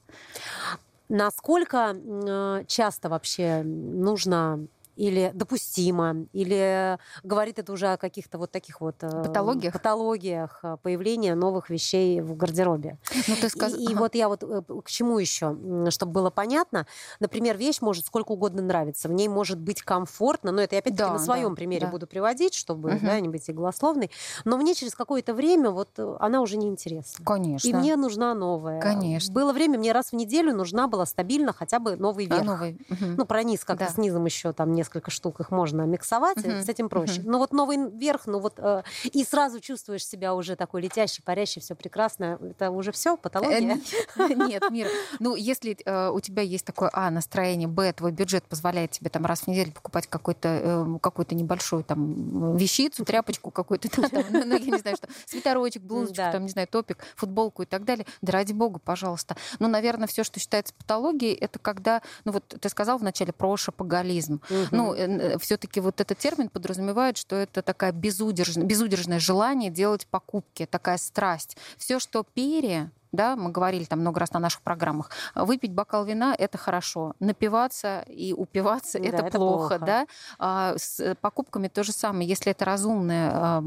Насколько 1.09 1.93
э, 1.93 2.63
часто 2.67 3.09
вообще 3.09 3.61
нужно 3.63 4.67
или 4.97 5.31
допустимо, 5.33 6.25
или 6.33 6.97
говорит 7.23 7.59
это 7.59 7.71
уже 7.71 7.93
о 7.93 7.97
каких-то 7.97 8.37
вот 8.37 8.51
таких 8.51 8.81
вот 8.81 8.95
э, 9.01 9.09
патологиях, 9.09 9.73
патологиях 9.73 10.59
э, 10.63 10.77
появления 10.81 11.35
новых 11.35 11.69
вещей 11.69 12.19
в 12.19 12.35
гардеробе. 12.35 12.97
Ну, 13.27 13.35
ты 13.39 13.49
сказ... 13.49 13.73
И, 13.73 13.85
ага. 13.85 13.91
и 13.91 13.95
вот 13.95 14.15
я 14.15 14.27
вот 14.27 14.43
э, 14.43 14.61
к 14.83 14.89
чему 14.89 15.19
еще, 15.19 15.55
чтобы 15.91 16.11
было 16.11 16.29
понятно, 16.31 16.87
например, 17.19 17.57
вещь 17.57 17.79
может 17.81 18.07
сколько 18.07 18.31
угодно 18.31 18.61
нравиться, 18.61 19.07
в 19.07 19.13
ней 19.13 19.27
может 19.27 19.59
быть 19.59 19.83
комфортно, 19.83 20.51
но 20.51 20.61
это 20.61 20.75
я 20.75 20.79
опять-таки 20.79 21.09
да, 21.09 21.13
на 21.13 21.19
своем 21.19 21.49
да, 21.49 21.55
примере 21.55 21.85
да. 21.85 21.91
буду 21.91 22.07
приводить, 22.07 22.55
чтобы 22.55 22.95
угу. 22.95 22.99
да, 23.05 23.19
не 23.19 23.29
быть 23.29 23.47
и 23.47 23.53
голословной, 23.53 24.09
но 24.45 24.57
мне 24.57 24.73
через 24.73 24.95
какое-то 24.95 25.33
время 25.33 25.69
вот 25.69 25.99
она 26.19 26.41
уже 26.41 26.57
не 26.57 26.67
интересна. 26.67 27.23
Конечно. 27.23 27.67
И 27.67 27.73
мне 27.73 27.95
нужна 27.95 28.33
новая. 28.33 28.81
Конечно. 28.81 29.33
Было 29.33 29.53
время, 29.53 29.77
мне 29.77 29.91
раз 29.91 30.07
в 30.07 30.13
неделю 30.13 30.55
нужна 30.55 30.87
была 30.87 31.05
стабильно 31.05 31.53
хотя 31.53 31.79
бы 31.79 31.95
новый 31.95 32.25
верх. 32.25 32.41
А, 32.41 32.43
новый. 32.43 32.79
Угу. 32.89 33.05
Ну, 33.17 33.25
про 33.25 33.43
низ 33.43 33.63
как-то 33.63 33.85
да. 33.85 33.91
с 33.91 33.97
низом 33.97 34.25
еще 34.25 34.53
там 34.53 34.73
несколько 34.73 34.86
несколько 34.87 35.11
штук, 35.11 35.41
их 35.41 35.51
можно 35.51 35.81
миксовать, 35.81 36.37
uh-huh. 36.37 36.63
с 36.63 36.69
этим 36.69 36.87
проще. 36.87 37.21
Uh-huh. 37.21 37.29
Но 37.29 37.39
вот 37.39 37.51
новый 37.51 37.77
верх, 37.91 38.25
ну 38.25 38.39
вот, 38.39 38.53
э, 38.57 38.83
и 39.03 39.23
сразу 39.25 39.59
чувствуешь 39.59 40.05
себя 40.05 40.33
уже 40.33 40.55
такой 40.55 40.81
летящий, 40.81 41.21
парящий, 41.23 41.61
все 41.61 41.75
прекрасно. 41.75 42.39
Это 42.41 42.71
уже 42.71 42.91
все 42.93 43.17
патология? 43.17 43.79
Э, 44.17 44.33
нет, 44.33 44.63
Мира. 44.71 44.89
Ну, 45.19 45.35
если 45.35 45.77
э, 45.85 46.09
у 46.09 46.19
тебя 46.21 46.41
есть 46.41 46.65
такое, 46.65 46.89
а, 46.93 47.11
настроение, 47.11 47.67
б, 47.67 47.91
твой 47.91 48.11
бюджет 48.11 48.45
позволяет 48.45 48.91
тебе 48.91 49.09
там 49.09 49.25
раз 49.25 49.41
в 49.41 49.47
неделю 49.47 49.73
покупать 49.73 50.07
какой-то 50.07 50.47
э, 50.47 50.99
какую-то 51.01 51.35
небольшую 51.35 51.83
там 51.83 52.55
вещицу, 52.55 53.03
тряпочку 53.03 53.51
какую-то, 53.51 53.89
там, 53.89 54.23
ну, 54.29 54.45
ну, 54.45 54.57
я 54.57 54.71
не 54.71 54.77
знаю, 54.77 54.95
что, 54.95 55.07
свитерочек, 55.25 55.83
блузочку, 55.83 56.23
там, 56.31 56.43
не 56.43 56.49
знаю, 56.49 56.67
топик, 56.67 57.03
футболку 57.17 57.63
и 57.63 57.65
так 57.65 57.83
далее, 57.83 58.05
да 58.21 58.31
ради 58.31 58.53
бога, 58.53 58.79
пожалуйста. 58.79 59.35
Ну, 59.59 59.67
наверное, 59.67 60.07
все, 60.07 60.23
что 60.23 60.39
считается 60.39 60.73
патологией, 60.73 61.33
это 61.33 61.59
когда, 61.59 62.01
ну 62.23 62.31
вот 62.31 62.47
ты 62.47 62.69
сказал 62.69 62.97
вначале 62.97 63.33
про 63.33 63.57
шапоголизм. 63.57 64.41
Ну, 64.77 64.93
э, 64.93 65.37
все-таки 65.39 65.79
вот 65.79 66.01
этот 66.01 66.17
термин 66.17 66.49
подразумевает, 66.49 67.17
что 67.17 67.35
это 67.35 67.61
такая 67.61 67.91
безудержное, 67.91 68.65
безудержное 68.65 69.19
желание 69.19 69.69
делать 69.69 70.07
покупки, 70.07 70.65
такая 70.65 70.97
страсть. 70.97 71.57
Все, 71.77 71.99
что 71.99 72.23
пере, 72.23 72.91
да, 73.11 73.35
мы 73.35 73.51
говорили 73.51 73.85
там 73.85 73.99
много 73.99 74.19
раз 74.19 74.31
на 74.31 74.39
наших 74.39 74.61
программах, 74.61 75.11
выпить 75.35 75.73
бокал 75.73 76.05
вина– 76.05 76.35
это 76.37 76.57
хорошо, 76.57 77.13
напиваться 77.19 78.01
и 78.07 78.33
упиваться– 78.33 78.97
это, 78.99 79.25
это 79.25 79.37
плохо, 79.37 79.77
плохо, 79.77 79.85
да. 79.85 80.07
А, 80.39 80.75
с 80.77 81.15
покупками 81.21 81.67
то 81.67 81.83
же 81.83 81.91
самое, 81.91 82.27
если 82.27 82.51
это 82.51 82.65
разумное 82.65 83.63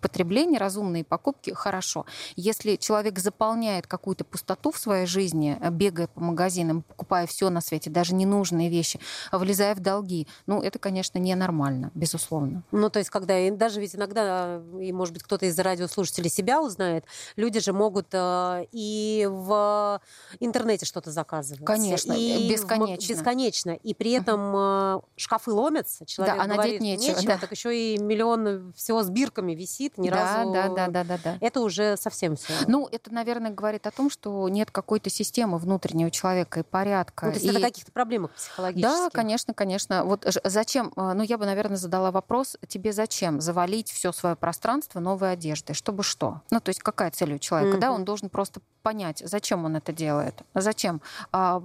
потребление, 0.00 0.58
разумные 0.58 1.04
покупки 1.04 1.50
хорошо. 1.50 2.06
Если 2.36 2.76
человек 2.76 3.18
заполняет 3.18 3.86
какую-то 3.86 4.24
пустоту 4.24 4.70
в 4.72 4.78
своей 4.78 5.06
жизни, 5.06 5.58
э, 5.60 5.70
бегая 5.70 6.08
по 6.08 6.20
магазинам, 6.20 6.82
покупая 6.82 7.26
все 7.26 7.50
на 7.50 7.60
свете, 7.60 7.90
даже 7.90 8.14
ненужные 8.14 8.68
вещи, 8.68 9.00
влезая 9.32 9.74
в 9.74 9.80
долги, 9.80 10.26
ну, 10.46 10.62
это, 10.62 10.78
конечно, 10.78 11.18
ненормально, 11.18 11.90
безусловно. 11.94 12.62
Ну, 12.72 12.90
то 12.90 12.98
есть, 12.98 13.10
когда 13.10 13.50
даже 13.50 13.80
ведь 13.80 13.94
иногда, 13.94 14.60
и, 14.80 14.92
может 14.92 15.14
быть, 15.14 15.22
кто-то 15.22 15.46
из 15.46 15.58
радиослушателей 15.58 16.30
себя 16.30 16.60
узнает, 16.60 17.04
люди 17.36 17.60
же 17.60 17.72
могут 17.72 18.08
э, 18.12 18.66
и 18.72 19.28
в 19.30 20.00
интернете 20.40 20.86
что-то 20.86 21.10
заказывать. 21.10 21.64
Конечно, 21.64 22.12
и 22.12 22.48
бесконечно. 22.50 23.06
В, 23.06 23.08
бесконечно. 23.08 23.70
И 23.70 23.94
при 23.94 24.12
этом 24.12 24.40
uh 24.56 24.80
шкафы 25.16 25.50
ломятся, 25.50 26.06
человек 26.06 26.36
да, 26.36 26.42
а 26.42 26.46
говорит, 26.46 26.80
нечего, 26.80 27.16
нечего 27.16 27.34
да. 27.34 27.38
так 27.38 27.50
еще 27.50 27.76
и 27.76 27.98
миллион 27.98 28.72
всего 28.74 29.02
с 29.02 29.10
бирками 29.10 29.54
висит, 29.54 29.89
говорит, 29.96 29.98
ни 29.98 30.10
да, 30.10 30.36
разу... 30.38 30.52
Да, 30.52 30.68
да, 30.68 30.88
да, 30.88 31.04
да, 31.04 31.18
да. 31.22 31.38
Это 31.40 31.60
уже 31.60 31.96
совсем 31.96 32.36
все. 32.36 32.52
Ну, 32.66 32.88
это, 32.90 33.12
наверное, 33.12 33.50
говорит 33.50 33.86
о 33.86 33.90
том, 33.90 34.10
что 34.10 34.48
нет 34.48 34.70
какой-то 34.70 35.10
системы 35.10 35.58
внутреннего 35.58 36.10
человека 36.10 36.60
и 36.60 36.62
порядка. 36.62 37.26
Ну, 37.26 37.32
то 37.32 37.38
есть 37.38 37.46
и... 37.46 37.50
это 37.50 37.60
каких-то 37.60 37.92
проблемах 37.92 38.32
психологических? 38.32 38.90
Да, 38.90 39.10
конечно, 39.10 39.54
конечно. 39.54 40.04
Вот 40.04 40.26
зачем, 40.44 40.92
э, 40.96 41.12
ну, 41.12 41.22
я 41.22 41.38
бы, 41.38 41.46
наверное, 41.46 41.76
задала 41.76 42.10
вопрос, 42.10 42.56
тебе 42.68 42.92
зачем 42.92 43.40
завалить 43.40 43.90
все 43.90 44.12
свое 44.12 44.36
пространство 44.36 45.00
новой 45.00 45.32
одеждой? 45.32 45.74
Чтобы 45.74 46.02
что? 46.02 46.42
Ну, 46.50 46.60
то 46.60 46.70
есть 46.70 46.80
какая 46.80 47.10
цель 47.10 47.34
у 47.34 47.38
человека? 47.38 47.76
Mm-hmm. 47.76 47.80
Да, 47.80 47.92
он 47.92 48.04
должен 48.04 48.28
просто 48.28 48.60
понять, 48.82 49.22
зачем 49.24 49.64
он 49.64 49.76
это 49.76 49.92
делает. 49.92 50.42
Зачем? 50.54 51.00
А, 51.32 51.62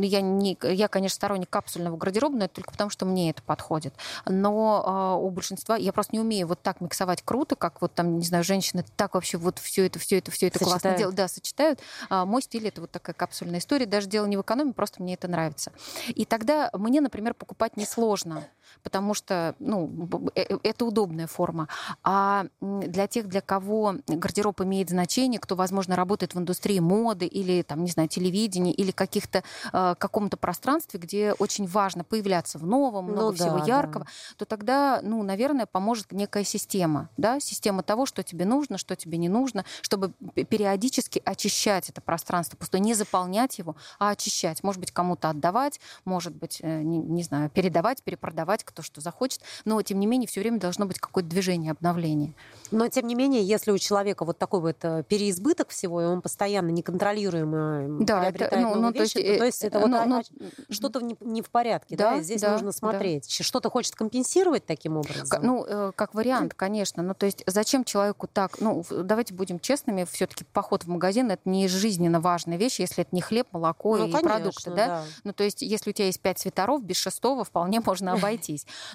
я, 0.00 0.20
не, 0.20 0.56
я, 0.62 0.88
конечно, 0.88 1.14
сторонник 1.14 1.50
капсульного 1.50 1.96
гардероба, 1.96 2.36
но 2.36 2.44
это 2.44 2.54
только 2.54 2.72
потому, 2.72 2.90
что 2.90 3.06
мне 3.06 3.30
это 3.30 3.42
подходит. 3.42 3.94
Но 4.26 4.82
а, 4.84 5.14
у 5.16 5.30
большинства 5.30 5.76
я 5.76 5.92
просто 5.92 6.14
не 6.16 6.20
умею 6.20 6.46
вот 6.46 6.62
так 6.62 6.80
миксовать 6.80 7.22
круто, 7.22 7.56
как 7.56 7.80
вот 7.80 7.94
там, 7.94 8.18
не 8.18 8.24
знаю, 8.24 8.44
женщины 8.44 8.84
так 8.96 9.14
вообще 9.14 9.38
вот 9.38 9.58
все 9.58 9.86
это, 9.86 9.98
все 9.98 10.18
это, 10.18 10.30
все 10.30 10.48
это 10.48 10.58
сочетают. 10.58 10.82
классно 10.82 10.98
делают. 10.98 11.16
Да, 11.16 11.28
сочетают. 11.28 11.80
А 12.08 12.24
мой 12.24 12.42
стиль 12.42 12.68
это 12.68 12.80
вот 12.80 12.90
такая 12.90 13.14
капсульная 13.14 13.60
история. 13.60 13.86
Даже 13.86 14.06
дело 14.06 14.26
не 14.26 14.36
в 14.36 14.42
экономии, 14.42 14.72
просто 14.72 15.02
мне 15.02 15.14
это 15.14 15.28
нравится. 15.28 15.72
И 16.08 16.24
тогда 16.24 16.70
мне, 16.72 17.00
например, 17.00 17.34
покупать 17.34 17.76
несложно 17.76 18.46
потому 18.82 19.14
что 19.14 19.54
ну, 19.58 20.08
э, 20.34 20.42
э, 20.48 20.58
это 20.62 20.84
удобная 20.84 21.26
форма. 21.26 21.68
А 22.02 22.46
для 22.60 23.06
тех, 23.06 23.28
для 23.28 23.40
кого 23.40 23.96
гардероб 24.06 24.60
имеет 24.62 24.90
значение, 24.90 25.40
кто, 25.40 25.56
возможно, 25.56 25.96
работает 25.96 26.34
в 26.34 26.38
индустрии 26.38 26.78
моды 26.78 27.26
или, 27.26 27.62
там, 27.62 27.84
не 27.84 27.90
знаю, 27.90 28.08
телевидения 28.08 28.72
или 28.72 28.90
каких-то 28.90 29.42
э, 29.72 29.94
каком-то 29.98 30.36
пространстве, 30.36 31.00
где 31.00 31.32
очень 31.32 31.66
важно 31.66 32.04
появляться 32.04 32.58
в 32.58 32.66
новом, 32.66 33.06
ну 33.06 33.12
много 33.12 33.30
ну, 33.30 33.34
всего 33.34 33.58
да, 33.58 33.64
яркого, 33.64 34.04
да. 34.04 34.10
то 34.36 34.44
тогда, 34.44 35.00
ну, 35.02 35.22
наверное, 35.22 35.66
поможет 35.66 36.12
некая 36.12 36.44
система, 36.44 37.08
да, 37.16 37.40
система 37.40 37.82
того, 37.82 38.06
что 38.06 38.22
тебе 38.22 38.44
нужно, 38.44 38.78
что 38.78 38.96
тебе 38.96 39.18
не 39.18 39.28
нужно, 39.28 39.64
чтобы 39.82 40.12
периодически 40.48 41.22
очищать 41.24 41.90
это 41.90 42.00
пространство 42.00 42.56
пустое, 42.56 42.82
не 42.82 42.94
заполнять 42.94 43.58
его, 43.58 43.76
а 43.98 44.10
очищать. 44.10 44.62
Может 44.62 44.80
быть, 44.80 44.92
кому-то 44.92 45.30
отдавать, 45.30 45.80
может 46.04 46.34
быть, 46.34 46.58
э, 46.62 46.82
не, 46.82 46.98
не 46.98 47.22
знаю, 47.22 47.50
передавать, 47.50 48.02
перепродавать, 48.02 48.57
кто 48.64 48.82
что 48.82 49.00
захочет, 49.00 49.40
но 49.64 49.80
тем 49.82 50.00
не 50.00 50.06
менее 50.06 50.28
все 50.28 50.40
время 50.40 50.58
должно 50.58 50.86
быть 50.86 50.98
какое-то 50.98 51.28
движение, 51.28 51.72
обновление. 51.72 52.34
Но 52.70 52.88
тем 52.88 53.06
не 53.06 53.14
менее, 53.14 53.42
если 53.42 53.70
у 53.70 53.78
человека 53.78 54.24
вот 54.24 54.38
такой 54.38 54.60
вот 54.60 54.76
э, 54.82 55.02
переизбыток 55.08 55.70
всего, 55.70 56.02
и 56.02 56.04
он 56.04 56.20
постоянно 56.20 56.70
неконтролируемо 56.70 58.04
Да, 58.04 58.24
это, 58.24 58.38
приобретает 58.38 58.62
ну, 58.62 58.68
новые 58.74 58.82
ну, 58.82 58.92
то 58.92 59.00
есть, 59.02 59.14
вещи, 59.16 59.38
то 59.38 59.42
э, 59.44 59.46
есть 59.46 59.64
это 59.64 59.78
э, 59.78 59.80
вот 59.80 59.90
ну, 59.90 59.96
а- 59.96 60.04
ну, 60.06 60.18
а- 60.20 60.72
что-то 60.72 61.00
не, 61.00 61.16
не 61.20 61.42
в 61.42 61.50
порядке, 61.50 61.96
да, 61.96 62.12
Да, 62.12 62.16
и 62.18 62.22
здесь 62.22 62.40
да, 62.40 62.52
нужно 62.52 62.68
да. 62.68 62.72
смотреть. 62.72 63.30
Щ- 63.30 63.42
Что-то 63.42 63.70
хочет 63.70 63.94
компенсировать 63.94 64.66
таким 64.66 64.96
образом? 64.96 65.40
Ну, 65.42 65.64
э, 65.66 65.92
как 65.94 66.14
вариант, 66.14 66.54
конечно. 66.54 67.02
Ну, 67.02 67.14
то 67.14 67.26
есть 67.26 67.42
зачем 67.46 67.84
человеку 67.84 68.26
так... 68.26 68.60
Ну, 68.60 68.84
давайте 68.90 69.34
будем 69.34 69.58
честными, 69.60 70.04
все 70.04 70.26
таки 70.26 70.44
поход 70.44 70.84
в 70.84 70.88
магазин— 70.88 71.30
это 71.30 71.48
не 71.48 71.68
жизненно 71.68 72.20
важная 72.20 72.56
вещь, 72.56 72.80
если 72.80 73.02
это 73.02 73.14
не 73.14 73.20
хлеб, 73.20 73.48
молоко 73.52 73.96
Ну, 73.96 74.06
и 74.08 74.12
конечно, 74.12 74.28
продукты, 74.28 74.70
да? 74.70 75.04
Ну, 75.24 75.32
то 75.32 75.44
есть 75.44 75.62
если 75.62 75.90
у 75.90 75.92
тебя 75.92 76.06
есть 76.06 76.20
пять 76.20 76.38
свитеров, 76.38 76.82
без 76.82 76.96
шестого 76.96 77.44
вполне 77.44 77.80
можно 77.80 78.12
обойтись. 78.12 78.47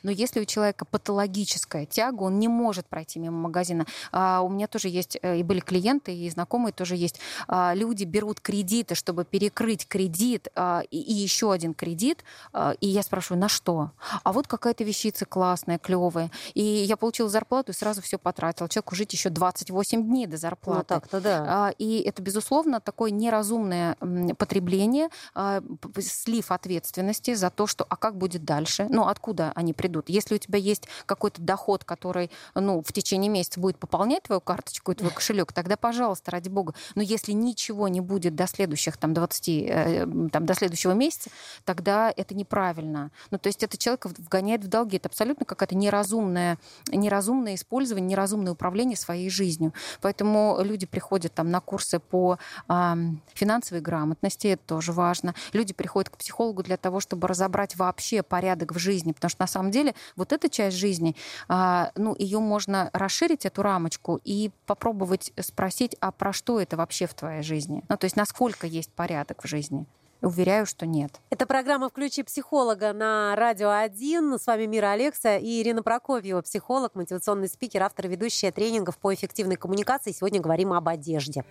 Но 0.04 0.12
если 0.12 0.40
у 0.42 0.46
человека 0.46 0.86
патологическая 0.86 1.86
тяга, 1.86 2.24
он 2.24 2.40
не 2.40 2.48
может 2.48 2.88
пройти 2.88 3.20
мимо 3.20 3.38
магазина. 3.38 3.86
А, 4.12 4.42
у 4.42 4.50
меня 4.50 4.68
тоже 4.68 4.90
есть, 4.90 5.18
э, 5.22 5.38
и 5.38 5.44
были 5.44 5.60
клиенты, 5.60 6.16
и 6.16 6.30
знакомые 6.30 6.74
тоже 6.74 6.96
есть. 6.96 7.20
А, 7.48 7.74
люди 7.74 8.04
берут 8.04 8.40
кредиты, 8.40 8.96
чтобы 8.96 9.26
перекрыть 9.26 9.88
кредит, 9.88 10.48
а, 10.56 10.82
и, 10.92 11.00
и 11.00 11.14
еще 11.14 11.52
один 11.52 11.74
кредит. 11.74 12.24
А, 12.52 12.74
и 12.80 12.88
я 12.88 13.04
спрашиваю, 13.04 13.40
на 13.40 13.50
что? 13.50 13.92
А 14.24 14.32
вот 14.32 14.48
какая-то 14.48 14.84
вещица 14.84 15.26
классная, 15.26 15.78
клевая. 15.78 16.32
И 16.54 16.64
я 16.64 16.98
получила 16.98 17.30
зарплату 17.30 17.72
и 17.72 17.76
сразу 17.76 18.02
все 18.02 18.18
потратила. 18.18 18.70
Человеку 18.70 18.96
жить 18.96 19.14
еще 19.14 19.30
28 19.30 20.04
дней 20.04 20.28
до 20.28 20.38
зарплаты. 20.38 20.80
Ну, 20.80 20.84
так-то 20.84 21.22
да. 21.22 21.46
А, 21.48 21.74
И 21.78 22.00
это, 22.02 22.22
безусловно, 22.22 22.80
такое 22.80 23.12
неразумное 23.12 23.96
потребление, 24.38 25.10
а, 25.34 25.62
слив 26.00 26.52
ответственности 26.52 27.34
за 27.34 27.50
то, 27.50 27.68
что 27.68 27.86
а 27.90 27.96
как 27.96 28.18
будет 28.18 28.44
дальше, 28.44 28.88
ну 28.90 29.08
откуда 29.08 29.43
они 29.52 29.74
придут. 29.74 30.10
Если 30.10 30.36
у 30.36 30.38
тебя 30.38 30.60
есть 30.60 30.88
какой-то 31.06 31.42
доход, 31.42 31.84
который 31.84 32.32
ну, 32.56 32.82
в 32.82 32.92
течение 32.94 33.30
месяца 33.30 33.60
будет 33.60 33.78
пополнять 33.78 34.24
твою 34.24 34.42
карточку 34.42 34.92
и 34.92 34.96
твой 34.96 35.12
кошелек, 35.12 35.54
тогда, 35.54 35.78
пожалуйста, 35.78 36.32
ради 36.32 36.50
бога. 36.50 36.74
Но 36.96 37.02
если 37.02 37.32
ничего 37.32 37.88
не 37.88 38.02
будет 38.02 38.36
до 38.36 38.48
следующих 38.48 38.98
там, 38.98 39.14
20, 39.14 39.48
э, 39.50 40.08
там, 40.32 40.46
до 40.46 40.54
следующего 40.54 40.94
месяца, 40.94 41.30
тогда 41.66 42.14
это 42.16 42.36
неправильно. 42.36 43.12
Ну, 43.32 43.38
то 43.38 43.48
есть 43.48 43.64
это 43.64 43.78
человека 43.78 44.10
в- 44.10 44.20
вгоняет 44.20 44.64
в 44.64 44.68
долги. 44.68 44.98
Это 44.98 45.10
абсолютно 45.10 45.46
какая-то 45.46 45.76
неразумная, 45.76 46.58
неразумное 46.88 47.56
использование, 47.56 48.10
неразумное 48.10 48.54
управление 48.54 48.98
своей 48.98 49.30
жизнью. 49.30 49.74
Поэтому 50.02 50.58
люди 50.62 50.86
приходят 50.86 51.34
там 51.34 51.50
на 51.52 51.60
курсы 51.60 52.00
по 52.00 52.38
ам, 52.68 53.22
финансовой 53.34 53.82
грамотности, 53.82 54.48
это 54.48 54.64
тоже 54.66 54.92
важно. 54.92 55.36
Люди 55.54 55.74
приходят 55.74 56.10
к 56.10 56.18
психологу 56.18 56.64
для 56.64 56.78
того, 56.78 57.00
чтобы 57.00 57.28
разобрать 57.28 57.76
вообще 57.76 58.24
порядок 58.24 58.74
в 58.74 58.80
жизни, 58.80 59.12
потому 59.12 59.30
что 59.34 59.44
на 59.44 59.48
самом 59.48 59.72
деле 59.72 59.94
вот 60.16 60.32
эта 60.32 60.50
часть 60.50 60.78
жизни, 60.78 61.16
а, 61.48 61.92
ну, 61.96 62.16
ее 62.18 62.40
можно 62.40 62.90
расширить, 62.94 63.46
эту 63.46 63.62
рамочку, 63.64 64.22
и 64.24 64.52
попробовать 64.66 65.34
спросить, 65.40 65.96
а 66.00 66.12
про 66.12 66.34
что 66.34 66.60
это 66.60 66.78
вообще 66.78 67.08
в 67.08 67.14
твоей 67.14 67.44
жизни? 67.44 67.84
Ну, 67.90 67.98
то 67.98 68.06
есть 68.06 68.16
насколько 68.16 68.68
есть 68.68 68.92
порядок 68.94 69.44
в 69.44 69.48
жизни? 69.48 69.86
Уверяю, 70.24 70.66
что 70.66 70.86
нет. 70.86 71.20
Это 71.32 71.46
программа 71.46 71.90
«Включи 71.90 72.24
психолога» 72.24 72.94
на 72.94 73.36
Радио 73.36 73.72
1. 73.72 74.40
С 74.40 74.48
вами 74.48 74.68
Мира 74.68 74.92
Алекса 74.92 75.36
и 75.36 75.62
Ирина 75.62 75.84
Прокофьева, 75.84 76.42
психолог, 76.42 76.96
мотивационный 76.96 77.50
спикер, 77.50 77.84
автор 77.84 78.06
и 78.06 78.10
ведущая 78.10 78.54
тренингов 78.54 78.98
по 78.98 79.14
эффективной 79.14 79.58
коммуникации. 79.58 80.14
Сегодня 80.14 80.40
говорим 80.40 80.72
об 80.72 80.88
одежде. 80.88 81.44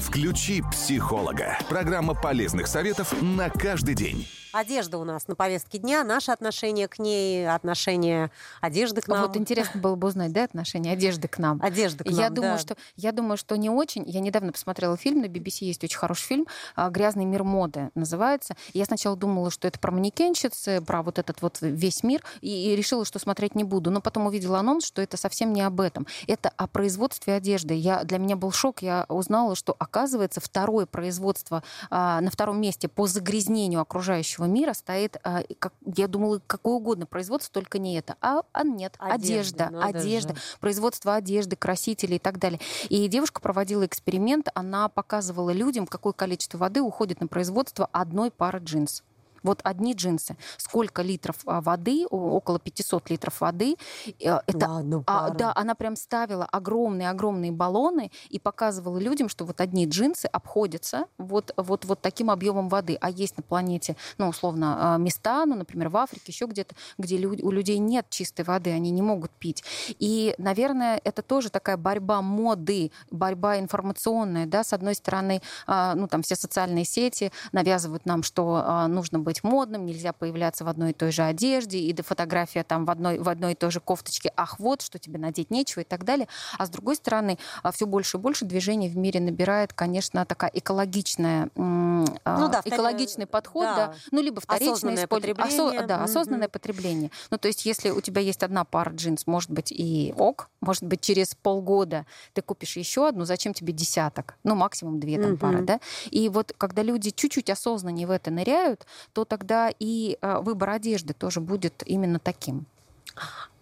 Включи 0.00 0.62
психолога. 0.62 1.58
Программа 1.68 2.14
полезных 2.14 2.68
советов 2.68 3.14
на 3.20 3.50
каждый 3.50 3.94
день. 3.94 4.26
Одежда 4.56 4.96
у 4.96 5.04
нас 5.04 5.28
на 5.28 5.34
повестке 5.34 5.76
дня, 5.76 6.02
наше 6.02 6.32
отношение 6.32 6.88
к 6.88 6.98
ней, 6.98 7.46
отношение 7.46 8.30
одежды 8.62 9.02
к 9.02 9.08
нам. 9.08 9.20
Вот 9.20 9.36
интересно 9.36 9.78
было 9.78 9.96
бы 9.96 10.08
узнать, 10.08 10.32
да, 10.32 10.44
отношение 10.44 10.94
одежды 10.94 11.28
к 11.28 11.36
нам. 11.36 11.60
Одежда 11.62 12.04
к 12.04 12.06
нам, 12.06 12.18
Я 12.18 12.30
думаю, 12.30 12.52
да. 12.54 12.58
что 12.58 12.76
я 12.96 13.12
думаю, 13.12 13.36
что 13.36 13.56
не 13.56 13.68
очень. 13.68 14.04
Я 14.08 14.20
недавно 14.20 14.52
посмотрела 14.52 14.96
фильм 14.96 15.20
на 15.20 15.26
BBC, 15.26 15.66
есть 15.66 15.84
очень 15.84 15.98
хороший 15.98 16.22
фильм 16.22 16.46
а, 16.74 16.88
"Грязный 16.88 17.26
мир 17.26 17.44
моды" 17.44 17.90
называется. 17.94 18.56
Я 18.72 18.86
сначала 18.86 19.14
думала, 19.14 19.50
что 19.50 19.68
это 19.68 19.78
про 19.78 19.92
манекенщицы, 19.92 20.80
про 20.80 21.02
вот 21.02 21.18
этот 21.18 21.42
вот 21.42 21.58
весь 21.60 22.02
мир, 22.02 22.24
и, 22.40 22.72
и 22.72 22.76
решила, 22.76 23.04
что 23.04 23.18
смотреть 23.18 23.56
не 23.56 23.64
буду. 23.64 23.90
Но 23.90 24.00
потом 24.00 24.24
увидела 24.24 24.60
анонс, 24.60 24.86
что 24.86 25.02
это 25.02 25.18
совсем 25.18 25.52
не 25.52 25.60
об 25.60 25.82
этом. 25.82 26.06
Это 26.26 26.50
о 26.56 26.66
производстве 26.66 27.34
одежды. 27.34 27.74
Я 27.74 28.04
для 28.04 28.16
меня 28.16 28.36
был 28.36 28.52
шок. 28.52 28.80
Я 28.80 29.04
узнала, 29.10 29.54
что 29.54 29.76
оказывается 29.78 30.40
второе 30.40 30.86
производство 30.86 31.62
а, 31.90 32.22
на 32.22 32.30
втором 32.30 32.58
месте 32.58 32.88
по 32.88 33.06
загрязнению 33.06 33.82
окружающего 33.82 34.45
мира 34.46 34.72
стоит, 34.72 35.16
а, 35.22 35.42
как, 35.58 35.72
я 35.94 36.08
думала, 36.08 36.40
какое 36.46 36.74
угодно 36.74 37.06
производство, 37.06 37.52
только 37.52 37.78
не 37.78 37.96
это. 37.98 38.16
А, 38.20 38.42
а 38.52 38.64
нет, 38.64 38.94
Одежда, 38.98 39.66
одежда, 39.66 39.70
надо 39.70 39.98
одежда, 39.98 40.34
же. 40.34 40.40
производство 40.60 41.14
одежды, 41.14 41.56
красителей 41.56 42.16
и 42.16 42.20
так 42.20 42.38
далее. 42.38 42.60
И 42.88 43.06
девушка 43.08 43.40
проводила 43.40 43.84
эксперимент, 43.86 44.48
она 44.54 44.88
показывала 44.88 45.50
людям, 45.50 45.86
какое 45.86 46.12
количество 46.12 46.58
воды 46.58 46.82
уходит 46.82 47.20
на 47.20 47.26
производство 47.26 47.88
одной 47.92 48.30
пары 48.30 48.60
джинс. 48.60 49.02
Вот 49.46 49.60
одни 49.62 49.94
джинсы. 49.94 50.36
Сколько 50.56 51.02
литров 51.02 51.36
а, 51.46 51.60
воды, 51.60 52.04
около 52.10 52.58
500 52.58 53.10
литров 53.10 53.40
воды. 53.40 53.76
э, 54.06 54.12
Это 54.46 54.58
На 54.58 54.78
одну 54.78 55.04
а, 55.06 55.30
да, 55.30 55.52
она 55.54 55.76
прям 55.76 55.94
ставила 55.94 56.44
огромные-огромные 56.44 57.52
баллоны 57.52 58.10
и 58.28 58.40
показывала 58.40 58.98
людям, 58.98 59.28
что 59.28 59.44
вот 59.44 59.60
одни 59.60 59.86
джинсы 59.86 60.26
обходятся 60.26 61.04
вот, 61.16 61.52
вот, 61.56 61.84
вот 61.84 62.00
таким 62.00 62.30
объемом 62.30 62.68
воды. 62.68 62.98
А 63.00 63.08
есть 63.08 63.36
на 63.36 63.44
планете, 63.44 63.96
ну, 64.18 64.28
условно, 64.28 64.94
а, 64.94 64.98
места, 64.98 65.46
ну, 65.46 65.54
например, 65.54 65.90
в 65.90 65.96
Африке, 65.96 66.24
еще 66.26 66.46
где-то, 66.46 66.74
где 66.98 67.16
люди, 67.16 67.42
у 67.42 67.52
людей 67.52 67.78
нет 67.78 68.06
чистой 68.10 68.44
воды, 68.44 68.72
они 68.72 68.90
не 68.90 69.02
могут 69.02 69.30
пить. 69.30 69.62
И, 70.00 70.34
наверное, 70.38 71.00
это 71.04 71.22
тоже 71.22 71.50
такая 71.50 71.76
борьба 71.76 72.20
моды, 72.20 72.90
борьба 73.12 73.60
информационная, 73.60 74.46
да, 74.46 74.64
с 74.64 74.72
одной 74.72 74.96
стороны, 74.96 75.40
а, 75.68 75.94
ну, 75.94 76.08
там 76.08 76.22
все 76.22 76.34
социальные 76.34 76.84
сети 76.84 77.30
навязывают 77.52 78.06
нам, 78.06 78.24
что 78.24 78.86
нужно 78.88 79.20
быть 79.36 79.44
модным, 79.44 79.86
нельзя 79.86 80.12
появляться 80.12 80.64
в 80.64 80.68
одной 80.68 80.90
и 80.90 80.92
той 80.92 81.12
же 81.12 81.22
одежде, 81.22 81.78
и 81.78 81.92
до 81.92 82.02
фотография 82.02 82.62
там 82.64 82.84
в 82.84 82.90
одной, 82.90 83.18
в 83.18 83.28
одной 83.28 83.52
и 83.52 83.54
той 83.54 83.70
же 83.70 83.80
кофточке, 83.80 84.32
ах, 84.36 84.58
вот, 84.58 84.82
что 84.82 84.98
тебе 84.98 85.18
надеть 85.18 85.50
нечего 85.50 85.82
и 85.82 85.84
так 85.84 86.04
далее. 86.04 86.28
А 86.58 86.66
с 86.66 86.70
другой 86.70 86.96
стороны, 86.96 87.38
все 87.72 87.86
больше 87.86 88.16
и 88.16 88.20
больше 88.20 88.44
движений 88.44 88.88
в 88.88 88.96
мире 88.96 89.20
набирает, 89.20 89.72
конечно, 89.72 90.24
такая 90.24 90.50
экологичная, 90.54 91.50
а, 91.56 92.38
Ну 92.38 92.48
да, 92.48 92.62
экологичный 92.64 93.26
подход, 93.26 93.64
да. 93.64 93.76
да. 93.76 93.94
ну, 94.10 94.22
либо 94.22 94.40
вторичное 94.40 94.72
Осознанное 94.72 95.04
использование. 95.04 95.34
потребление. 95.36 95.86
да, 95.86 95.96
Мгм. 95.96 96.04
осознанное 96.04 96.48
потребление. 96.48 97.10
Ну, 97.30 97.38
то 97.38 97.48
есть, 97.48 97.66
если 97.66 97.90
у 97.90 98.00
тебя 98.00 98.20
есть 98.20 98.42
одна 98.42 98.64
пара 98.64 98.90
джинс, 98.92 99.26
может 99.26 99.50
быть, 99.50 99.72
и 99.72 100.14
ок, 100.16 100.48
может 100.60 100.82
быть, 100.84 101.00
через 101.00 101.34
полгода 101.34 102.06
ты 102.32 102.42
купишь 102.42 102.76
еще 102.76 103.08
одну, 103.08 103.24
зачем 103.24 103.52
тебе 103.54 103.72
десяток? 103.72 104.36
Ну, 104.44 104.54
максимум 104.54 104.98
две 105.00 105.18
там 105.18 105.30
Мгм. 105.32 105.38
пары, 105.38 105.62
да? 105.62 105.80
И 106.10 106.28
вот 106.28 106.52
когда 106.56 106.82
люди 106.82 107.10
чуть-чуть 107.10 107.50
осознаннее 107.50 108.06
в 108.06 108.10
это 108.10 108.30
ныряют, 108.30 108.86
то 109.12 109.24
тогда 109.28 109.70
и 109.78 110.18
э, 110.20 110.38
выбор 110.40 110.70
одежды 110.70 111.14
тоже 111.14 111.40
будет 111.40 111.82
именно 111.86 112.18
таким. 112.18 112.66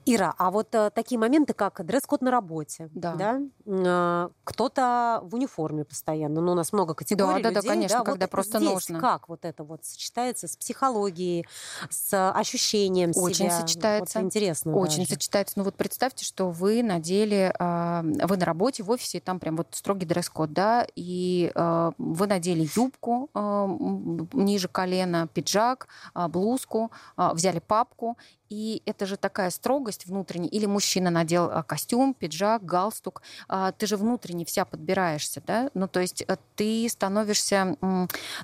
Ира, 0.07 0.35
а 0.37 0.51
вот 0.51 0.75
э, 0.75 0.91
такие 0.95 1.19
моменты, 1.19 1.55
как 1.55 1.85
дресс-код 1.85 2.21
на 2.21 2.31
работе, 2.31 2.91
Да. 2.95 3.41
э, 3.67 4.29
кто-то 4.45 5.21
в 5.23 5.35
униформе 5.35 5.85
постоянно, 5.85 6.43
ну, 6.43 6.53
у 6.53 6.55
нас 6.55 6.73
много 6.75 6.95
категорий 6.95 7.43
Да, 7.43 7.51
да, 7.51 7.55
да, 7.55 7.61
людей, 7.61 7.69
конечно, 7.71 7.99
вот 8.01 8.07
когда 8.07 8.27
просто 8.29 8.59
здесь 8.59 8.71
нужно. 8.89 9.01
как 9.01 9.29
вот 9.31 9.45
это 9.47 9.65
вот 9.65 9.85
сочетается 9.85 10.47
с 10.47 10.57
психологией, 10.59 11.47
с 11.89 12.31
ощущением 12.33 13.13
Очень 13.17 13.47
себя? 13.51 13.61
сочетается. 13.61 14.19
Вот 14.19 14.27
интересно 14.27 14.77
Очень 14.77 14.99
даже. 14.99 15.11
сочетается. 15.15 15.55
Ну 15.57 15.65
вот 15.65 15.75
представьте, 15.75 16.25
что 16.27 16.51
вы 16.51 16.83
надели, 16.83 17.55
а, 17.59 18.03
вы 18.03 18.37
на 18.37 18.45
работе, 18.45 18.83
в 18.83 18.91
офисе, 18.91 19.19
и 19.19 19.21
там 19.23 19.41
прям 19.41 19.57
вот 19.57 19.69
строгий 19.73 20.05
дресс-код, 20.05 20.53
да, 20.53 20.87
и 20.97 21.51
а, 21.55 21.93
вы 21.97 22.27
надели 22.27 22.69
юбку 22.77 23.31
м, 23.35 24.29
ниже 24.35 24.69
колена, 24.69 25.29
пиджак, 25.33 25.89
а, 26.13 26.29
блузку, 26.29 26.91
а, 27.17 27.33
взяли 27.33 27.61
папку, 27.61 28.19
и 28.51 28.83
это 28.87 29.07
же 29.07 29.17
такая 29.17 29.51
строгость 29.51 30.07
внутренняя. 30.07 30.51
Или 30.51 30.67
мужчина 30.67 31.11
надел 31.11 31.51
а, 31.51 31.63
костюм, 31.63 32.15
пиджак, 32.15 32.65
галстук. 32.65 33.23
А, 33.49 33.73
Ты 33.73 33.87
же 33.87 33.97
внутренне 33.97 34.45
вся 34.45 34.65
подбираешься, 34.65 35.43
да? 35.47 35.71
Ну, 35.75 35.89
то 35.89 36.01
есть 36.01 36.23
а, 36.29 36.37
ты 36.57 36.87
становишься, 36.89 37.77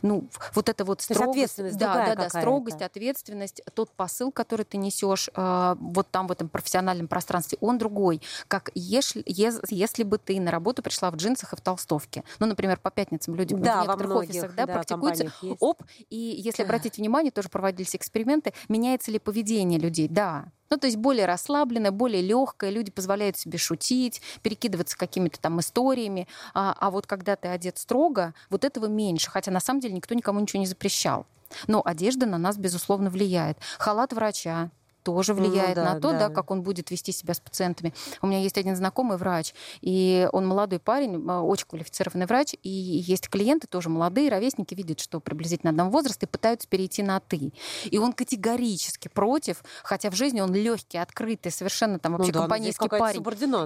ну, 0.02 0.28
вот 0.54 0.68
это 0.68 0.84
вот 0.84 1.00
есть 1.00 1.12
строгость. 1.12 1.30
ответственность 1.30 1.78
да, 1.78 1.86
другая 1.86 2.06
да, 2.06 2.14
да, 2.14 2.24
какая-то. 2.24 2.38
строгость, 2.40 2.82
ответственность, 2.82 3.62
тот 3.74 3.90
посыл, 3.92 4.32
который 4.32 4.64
ты 4.64 4.78
несешь 4.78 5.28
а, 5.34 5.76
вот 5.80 6.10
там, 6.10 6.26
в 6.26 6.32
этом 6.32 6.48
профессиональном 6.48 7.06
пространстве, 7.06 7.58
он 7.60 7.78
другой. 7.78 8.22
Как 8.48 8.70
если, 8.74 9.22
ес- 9.26 9.60
если 9.68 10.02
бы 10.02 10.18
ты 10.18 10.40
на 10.40 10.50
работу 10.50 10.82
пришла 10.82 11.10
в 11.10 11.16
джинсах 11.16 11.52
и 11.52 11.56
в 11.56 11.60
толстовке. 11.60 12.24
Ну, 12.38 12.46
например, 12.46 12.78
по 12.78 12.90
пятницам 12.90 13.34
люди 13.34 13.54
Да, 13.54 13.80
в 13.80 13.82
некоторых 13.82 14.10
многих, 14.10 14.30
офисах 14.30 14.54
да, 14.54 14.66
да, 14.66 14.72
практикуются. 14.74 15.24
есть. 15.42 15.56
Оп, 15.60 15.82
и 16.08 16.16
если 16.16 16.62
обратить 16.62 16.96
внимание, 16.96 17.30
тоже 17.30 17.48
проводились 17.48 17.94
эксперименты, 17.94 18.54
меняется 18.68 19.10
ли 19.10 19.18
поведение 19.18 19.78
людей. 19.78 19.89
Да, 20.10 20.52
ну, 20.70 20.76
то 20.76 20.86
есть 20.86 20.98
более 20.98 21.26
расслабленное, 21.26 21.90
более 21.90 22.22
легкое, 22.22 22.70
люди 22.70 22.92
позволяют 22.92 23.36
себе 23.36 23.58
шутить, 23.58 24.22
перекидываться 24.42 24.96
какими-то 24.96 25.40
там 25.40 25.58
историями. 25.58 26.28
А, 26.54 26.76
а 26.78 26.90
вот 26.92 27.08
когда 27.08 27.34
ты 27.34 27.48
одет 27.48 27.76
строго, 27.78 28.34
вот 28.50 28.64
этого 28.64 28.86
меньше. 28.86 29.30
Хотя 29.30 29.50
на 29.50 29.58
самом 29.58 29.80
деле 29.80 29.94
никто 29.94 30.14
никому 30.14 30.38
ничего 30.38 30.60
не 30.60 30.66
запрещал. 30.66 31.26
Но 31.66 31.82
одежда 31.84 32.26
на 32.26 32.38
нас, 32.38 32.56
безусловно, 32.56 33.10
влияет. 33.10 33.58
Халат 33.78 34.12
врача, 34.12 34.70
тоже 35.02 35.34
влияет 35.34 35.76
ну, 35.76 35.84
да, 35.84 35.94
на 35.94 36.00
то, 36.00 36.12
да. 36.12 36.28
да, 36.28 36.34
как 36.34 36.50
он 36.50 36.62
будет 36.62 36.90
вести 36.90 37.12
себя 37.12 37.34
с 37.34 37.40
пациентами. 37.40 37.94
У 38.22 38.26
меня 38.26 38.40
есть 38.40 38.58
один 38.58 38.76
знакомый 38.76 39.16
врач, 39.16 39.54
и 39.80 40.28
он 40.32 40.46
молодой 40.46 40.78
парень, 40.78 41.24
а, 41.28 41.42
очень 41.42 41.66
квалифицированный 41.66 42.26
врач, 42.26 42.54
и 42.62 42.68
есть 42.68 43.28
клиенты 43.28 43.66
тоже 43.66 43.88
молодые, 43.88 44.30
ровесники 44.30 44.74
видят, 44.74 45.00
что 45.00 45.20
приблизительно 45.20 45.70
одного 45.70 45.90
возраста, 45.90 46.26
и 46.26 46.28
пытаются 46.28 46.68
перейти 46.68 47.02
на 47.02 47.20
«ты». 47.20 47.52
И 47.84 47.98
он 47.98 48.12
категорически 48.12 49.08
против, 49.08 49.62
хотя 49.82 50.10
в 50.10 50.14
жизни 50.14 50.40
он 50.40 50.54
легкий, 50.54 50.98
открытый, 50.98 51.52
совершенно 51.52 51.98
там 51.98 52.12
вообще 52.12 52.28
ну, 52.28 52.34
да, 52.34 52.40
компанейский 52.40 52.88
парень. 52.88 53.22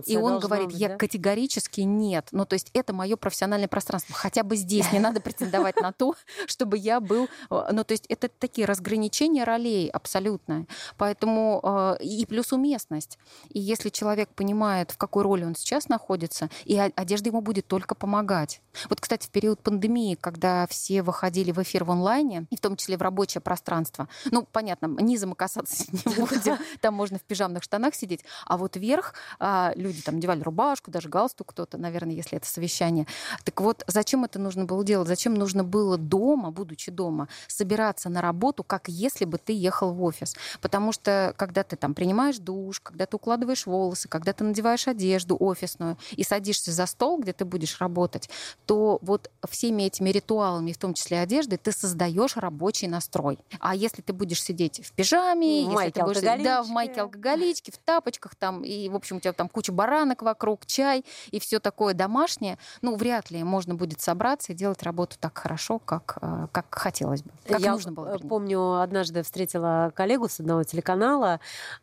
И 0.06 0.16
он 0.16 0.38
говорит, 0.38 0.68
быть, 0.68 0.76
я 0.76 0.88
да? 0.88 0.96
категорически 0.96 1.80
нет. 1.80 2.28
Ну, 2.32 2.44
то 2.44 2.54
есть 2.54 2.70
это 2.72 2.92
мое 2.92 3.16
профессиональное 3.16 3.68
пространство. 3.68 4.14
Хотя 4.14 4.42
бы 4.42 4.56
здесь 4.56 4.92
не 4.92 4.98
надо 4.98 5.20
претендовать 5.20 5.76
на 5.80 5.92
то, 5.92 6.14
чтобы 6.46 6.78
я 6.78 7.00
был... 7.00 7.28
А, 7.50 7.72
ну, 7.72 7.84
то 7.84 7.92
есть 7.92 8.06
это 8.08 8.28
такие 8.28 8.66
разграничения 8.66 9.44
ролей 9.44 9.88
абсолютно. 9.88 10.66
Поэтому 10.96 11.23
а, 11.62 11.94
и 12.00 12.26
плюс 12.26 12.52
уместность. 12.52 13.18
И 13.50 13.60
если 13.60 13.88
человек 13.88 14.28
понимает, 14.30 14.90
в 14.90 14.98
какой 14.98 15.22
роли 15.22 15.44
он 15.44 15.54
сейчас 15.54 15.88
находится, 15.88 16.50
и 16.64 16.76
одежда 16.78 17.28
ему 17.28 17.40
будет 17.40 17.66
только 17.66 17.94
помогать. 17.94 18.60
Вот, 18.88 19.00
кстати, 19.00 19.26
в 19.26 19.30
период 19.30 19.60
пандемии, 19.60 20.16
когда 20.20 20.66
все 20.66 21.02
выходили 21.02 21.52
в 21.52 21.62
эфир 21.62 21.84
в 21.84 21.90
онлайне, 21.90 22.46
и 22.50 22.56
в 22.56 22.60
том 22.60 22.76
числе 22.76 22.96
в 22.96 23.02
рабочее 23.02 23.40
пространство, 23.40 24.08
ну, 24.30 24.46
понятно, 24.50 24.86
низом 24.86 25.30
мы 25.30 25.36
касаться 25.36 25.84
не 25.92 26.14
будем, 26.14 26.58
там 26.80 26.94
можно 26.94 27.18
в 27.18 27.22
пижамных 27.22 27.62
штанах 27.62 27.94
сидеть, 27.94 28.24
а 28.46 28.56
вот 28.56 28.76
вверх 28.76 29.14
а, 29.38 29.72
люди 29.76 30.02
там 30.02 30.16
надевали 30.16 30.42
рубашку, 30.42 30.90
даже 30.90 31.08
галстук 31.08 31.50
кто-то, 31.50 31.78
наверное, 31.78 32.14
если 32.14 32.36
это 32.36 32.46
совещание. 32.46 33.06
Так 33.44 33.60
вот, 33.60 33.84
зачем 33.86 34.24
это 34.24 34.38
нужно 34.38 34.64
было 34.64 34.84
делать? 34.84 35.08
Зачем 35.08 35.34
нужно 35.34 35.64
было 35.64 35.96
дома, 35.96 36.50
будучи 36.50 36.90
дома, 36.90 37.28
собираться 37.46 38.08
на 38.08 38.20
работу, 38.20 38.64
как 38.64 38.88
если 38.88 39.24
бы 39.24 39.38
ты 39.38 39.52
ехал 39.52 39.92
в 39.92 40.02
офис? 40.02 40.34
Потому 40.60 40.92
что, 40.92 41.13
когда 41.36 41.62
ты 41.62 41.76
там 41.76 41.94
принимаешь 41.94 42.38
душ, 42.38 42.80
когда 42.80 43.06
ты 43.06 43.16
укладываешь 43.16 43.66
волосы, 43.66 44.08
когда 44.08 44.32
ты 44.32 44.44
надеваешь 44.44 44.88
одежду 44.88 45.36
офисную 45.38 45.96
и 46.12 46.24
садишься 46.24 46.72
за 46.72 46.86
стол, 46.86 47.20
где 47.20 47.32
ты 47.32 47.44
будешь 47.44 47.80
работать, 47.80 48.28
то 48.66 48.98
вот 49.02 49.30
всеми 49.48 49.84
этими 49.84 50.10
ритуалами, 50.10 50.72
в 50.72 50.78
том 50.78 50.94
числе 50.94 51.20
одежды, 51.20 51.56
ты 51.56 51.72
создаешь 51.72 52.36
рабочий 52.36 52.88
настрой. 52.88 53.38
А 53.60 53.74
если 53.74 54.02
ты 54.02 54.12
будешь 54.12 54.42
сидеть 54.42 54.84
в 54.84 54.92
пижаме, 54.92 55.66
в 55.66 55.72
если 55.72 55.90
ты 55.90 56.02
будешь 56.02 56.20
да, 56.20 56.62
в 56.62 56.68
майке 56.68 57.00
алкоголичке, 57.00 57.72
в 57.72 57.78
тапочках 57.78 58.34
там, 58.34 58.62
и, 58.62 58.88
в 58.88 58.96
общем, 58.96 59.16
у 59.16 59.20
тебя 59.20 59.32
там 59.32 59.48
куча 59.48 59.72
баранок 59.72 60.22
вокруг, 60.22 60.66
чай 60.66 61.04
и 61.30 61.38
все 61.38 61.60
такое 61.60 61.94
домашнее, 61.94 62.58
ну, 62.82 62.96
вряд 62.96 63.30
ли 63.30 63.42
можно 63.44 63.74
будет 63.74 64.00
собраться 64.00 64.52
и 64.52 64.54
делать 64.54 64.82
работу 64.82 65.16
так 65.18 65.36
хорошо, 65.38 65.78
как, 65.78 66.18
э, 66.20 66.46
как 66.52 66.66
хотелось 66.74 67.22
бы, 67.22 67.30
как 67.46 67.60
Я 67.60 67.72
нужно 67.72 67.92
было. 67.92 68.12
Я 68.12 68.18
помню, 68.18 68.80
однажды 68.80 69.22
встретила 69.22 69.92
коллегу 69.94 70.28
с 70.28 70.40
одного 70.40 70.64
телеканала 70.64 71.03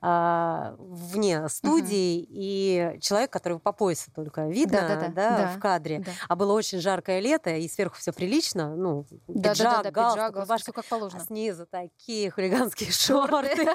а, 0.01 0.75
вне 0.77 1.47
студии, 1.49 2.23
угу. 2.23 2.29
и 2.31 2.97
человек, 3.01 3.31
который 3.31 3.59
по 3.59 3.71
поясу 3.71 4.11
только 4.13 4.47
видно, 4.47 4.81
да, 4.81 4.95
да, 4.95 5.07
да, 5.07 5.37
да, 5.37 5.47
в 5.55 5.59
кадре, 5.59 5.99
да. 5.99 6.11
а 6.27 6.35
было 6.35 6.53
очень 6.53 6.79
жаркое 6.79 7.19
лето, 7.19 7.51
и 7.51 7.67
сверху 7.67 7.97
все 7.97 8.11
прилично, 8.11 8.75
ну, 8.75 9.05
да, 9.27 9.51
пиджак, 9.51 9.67
да, 9.67 9.77
да, 9.77 9.83
да, 9.83 9.91
галстук, 9.91 10.25
пиджак, 10.25 10.35
рубашка, 10.35 10.63
все 10.63 10.73
как 10.73 10.85
положено. 10.85 11.21
А 11.21 11.25
снизу 11.25 11.65
такие 11.65 12.31
хулиганские 12.31 12.91
шорты. 12.91 13.65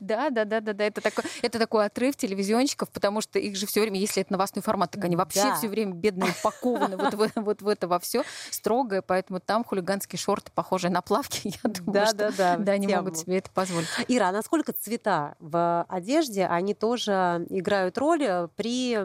Да, 0.00 0.30
да, 0.30 0.44
да, 0.44 0.60
да, 0.60 0.72
да, 0.72 0.84
это 0.84 1.00
такой, 1.00 1.24
это 1.42 1.58
такой 1.58 1.86
отрыв 1.86 2.16
телевизионщиков, 2.16 2.90
потому 2.90 3.20
что 3.20 3.38
их 3.38 3.56
же 3.56 3.66
все 3.66 3.80
время, 3.80 3.98
если 3.98 4.22
это 4.22 4.32
новостной 4.32 4.62
формат, 4.62 4.90
так 4.92 5.04
они 5.04 5.16
вообще 5.16 5.54
все 5.54 5.68
время 5.68 5.92
бедные 5.92 6.30
упакованы 6.30 6.96
вот 6.96 7.14
в, 7.14 7.30
вот 7.36 7.62
в 7.62 7.68
это 7.68 7.88
во 7.88 7.98
все 7.98 8.22
строгое, 8.50 9.02
поэтому 9.02 9.40
там 9.40 9.64
хулиганские 9.64 10.18
шорты, 10.18 10.50
похожие 10.52 10.90
на 10.90 11.02
плавки, 11.02 11.40
я 11.64 11.70
думаю, 11.70 11.92
да, 11.92 12.06
что 12.06 12.16
да, 12.16 12.30
да, 12.30 12.56
да, 12.56 12.72
они 12.72 12.86
могут 12.88 13.18
себе 13.18 13.38
это 13.38 13.50
позволить. 13.50 13.88
Ира, 14.08 14.28
а 14.28 14.32
насколько 14.36 14.72
цвета 14.72 15.34
в 15.40 15.84
одежде, 15.88 16.46
они 16.46 16.74
тоже 16.74 17.46
играют 17.48 17.96
роль 17.98 18.48
при, 18.54 18.98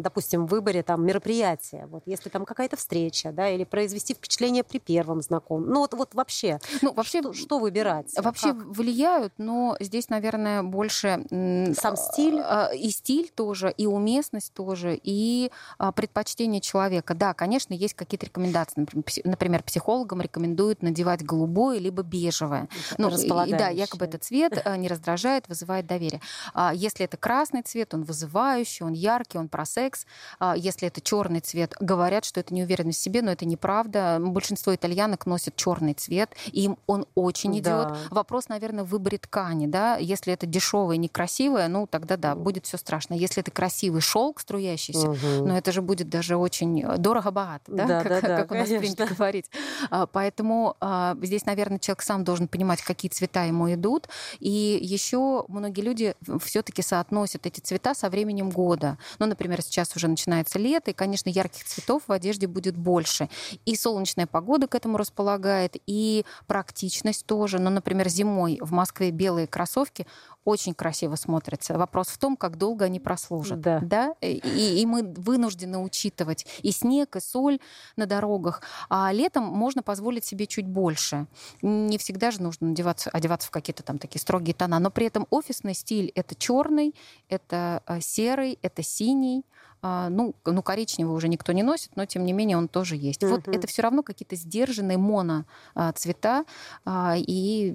допустим, 0.00 0.46
выборе 0.46 0.82
там 0.82 1.04
мероприятия? 1.04 1.86
Вот 1.86 2.02
если 2.06 2.30
там 2.30 2.44
какая-то 2.44 2.76
встреча, 2.76 3.30
да, 3.30 3.48
или 3.50 3.64
произвести 3.64 4.14
впечатление 4.14 4.64
при 4.64 4.78
первом 4.78 5.20
знакомом. 5.20 5.68
Ну 5.68 5.80
вот, 5.80 5.92
вот 5.94 6.14
вообще, 6.14 6.58
ну, 6.82 6.92
вообще 6.94 7.20
что, 7.20 7.32
что 7.34 7.58
выбирать? 7.58 8.06
Вообще 8.16 8.54
как? 8.54 8.66
влияют, 8.66 9.34
но 9.36 9.76
здесь, 9.80 10.08
наверное, 10.08 10.62
больше... 10.62 11.24
Сам 11.78 11.96
стиль? 11.96 12.40
А, 12.40 12.70
и 12.74 12.88
стиль 12.90 13.30
тоже, 13.34 13.70
и 13.76 13.86
уместность 13.86 14.54
тоже, 14.54 14.98
и 15.02 15.50
а, 15.78 15.92
предпочтение 15.92 16.60
человека. 16.60 17.14
Да, 17.14 17.34
конечно, 17.34 17.74
есть 17.74 17.94
какие-то 17.94 18.26
рекомендации. 18.26 18.86
Например, 19.24 19.62
психологам 19.62 20.22
рекомендуют 20.22 20.82
надевать 20.82 21.22
голубое 21.22 21.78
либо 21.78 22.02
бежевое. 22.02 22.68
Ну, 22.96 23.10
и, 23.10 23.52
да, 23.52 23.68
якобы 23.68 24.06
этот 24.06 24.24
цвет 24.24 24.37
а, 24.46 24.76
не 24.76 24.88
раздражает, 24.88 25.48
вызывает 25.48 25.86
доверие. 25.86 26.20
Если 26.72 27.04
это 27.04 27.16
красный 27.16 27.62
цвет, 27.62 27.94
он 27.94 28.04
вызывающий, 28.04 28.84
он 28.84 28.92
яркий, 28.92 29.38
он 29.38 29.48
про 29.48 29.64
секс. 29.64 30.06
Если 30.56 30.88
это 30.88 31.00
черный 31.00 31.40
цвет, 31.40 31.74
говорят, 31.80 32.24
что 32.24 32.40
это 32.40 32.54
неуверенность 32.54 33.00
в 33.00 33.02
себе, 33.02 33.22
но 33.22 33.30
это 33.30 33.44
неправда. 33.44 34.18
Большинство 34.20 34.74
итальянок 34.74 35.26
носят 35.26 35.56
черный 35.56 35.94
цвет, 35.94 36.30
им 36.52 36.78
он 36.86 37.06
очень 37.14 37.58
идет. 37.58 37.88
Да. 37.88 37.96
Вопрос, 38.10 38.48
наверное, 38.48 38.84
в 38.84 38.88
выборе 38.88 39.18
ткани, 39.18 39.66
да. 39.66 39.96
Если 39.96 40.32
это 40.32 40.46
дешевое, 40.46 40.96
некрасивое, 40.96 41.68
ну 41.68 41.86
тогда 41.86 42.16
да, 42.16 42.34
будет 42.34 42.66
все 42.66 42.76
страшно. 42.76 43.14
Если 43.14 43.40
это 43.40 43.50
красивый 43.50 44.00
шелк 44.00 44.40
струящийся, 44.40 45.10
угу. 45.10 45.46
ну 45.46 45.56
это 45.56 45.72
же 45.72 45.82
будет 45.82 46.08
даже 46.08 46.36
очень 46.36 46.84
дорого-богато, 46.98 47.72
да, 47.72 47.86
да, 47.86 48.02
как, 48.02 48.22
да, 48.22 48.36
как 48.38 48.48
да, 48.48 48.54
у 48.54 48.58
нас 48.58 48.68
принято 48.68 49.06
говорить. 49.06 49.46
А, 49.90 50.06
поэтому 50.06 50.76
а, 50.80 51.16
здесь, 51.22 51.46
наверное, 51.46 51.78
человек 51.78 52.02
сам 52.02 52.24
должен 52.24 52.48
понимать, 52.48 52.82
какие 52.82 53.10
цвета 53.10 53.44
ему 53.44 53.72
идут. 53.72 54.08
И 54.40 54.78
еще 54.80 55.44
многие 55.48 55.82
люди 55.82 56.14
все-таки 56.42 56.82
соотносят 56.82 57.46
эти 57.46 57.60
цвета 57.60 57.94
со 57.94 58.10
временем 58.10 58.50
года. 58.50 58.98
Ну, 59.18 59.26
например, 59.26 59.62
сейчас 59.62 59.94
уже 59.96 60.08
начинается 60.08 60.58
лето, 60.58 60.90
и, 60.90 60.94
конечно, 60.94 61.28
ярких 61.28 61.64
цветов 61.64 62.02
в 62.06 62.12
одежде 62.12 62.46
будет 62.46 62.76
больше. 62.76 63.28
И 63.64 63.76
солнечная 63.76 64.26
погода 64.26 64.66
к 64.66 64.74
этому 64.74 64.96
располагает, 64.96 65.76
и 65.86 66.24
практичность 66.46 67.26
тоже. 67.26 67.58
Ну, 67.58 67.70
например, 67.70 68.08
зимой 68.08 68.58
в 68.60 68.72
Москве 68.72 69.10
белые 69.10 69.46
кроссовки 69.46 70.06
очень 70.48 70.74
красиво 70.74 71.14
смотрятся. 71.16 71.76
Вопрос 71.76 72.08
в 72.08 72.18
том, 72.18 72.36
как 72.36 72.56
долго 72.56 72.86
они 72.86 73.00
прослужат. 73.00 73.60
Да. 73.60 73.80
Да? 73.82 74.14
И, 74.22 74.80
и 74.80 74.86
мы 74.86 75.02
вынуждены 75.02 75.78
учитывать 75.78 76.46
и 76.62 76.72
снег, 76.72 77.16
и 77.16 77.20
соль 77.20 77.60
на 77.96 78.06
дорогах. 78.06 78.62
А 78.88 79.12
летом 79.12 79.44
можно 79.44 79.82
позволить 79.82 80.24
себе 80.24 80.46
чуть 80.46 80.66
больше. 80.66 81.26
Не 81.60 81.98
всегда 81.98 82.30
же 82.30 82.42
нужно 82.42 82.70
одеваться, 82.70 83.10
одеваться 83.10 83.48
в 83.48 83.50
какие-то 83.50 83.82
там 83.82 83.98
такие 83.98 84.17
строгие 84.18 84.54
тона. 84.54 84.78
Но 84.78 84.90
при 84.90 85.06
этом 85.06 85.26
офисный 85.30 85.74
стиль— 85.74 86.12
это 86.14 86.34
черный, 86.34 86.94
это 87.28 87.82
э, 87.86 88.00
серый, 88.00 88.58
это 88.62 88.82
синий, 88.82 89.44
а, 89.80 90.08
ну, 90.08 90.34
ну, 90.44 90.62
коричневый 90.62 91.14
уже 91.14 91.28
никто 91.28 91.52
не 91.52 91.62
носит, 91.62 91.94
но 91.94 92.04
тем 92.04 92.24
не 92.24 92.32
менее 92.32 92.56
он 92.56 92.66
тоже 92.66 92.96
есть. 92.96 93.22
Uh-huh. 93.22 93.30
Вот 93.30 93.48
это 93.48 93.66
все 93.68 93.82
равно 93.82 94.02
какие-то 94.02 94.34
сдержанные 94.34 94.98
моно 94.98 95.44
а. 95.74 95.92
А, 96.84 97.14
и 97.16 97.72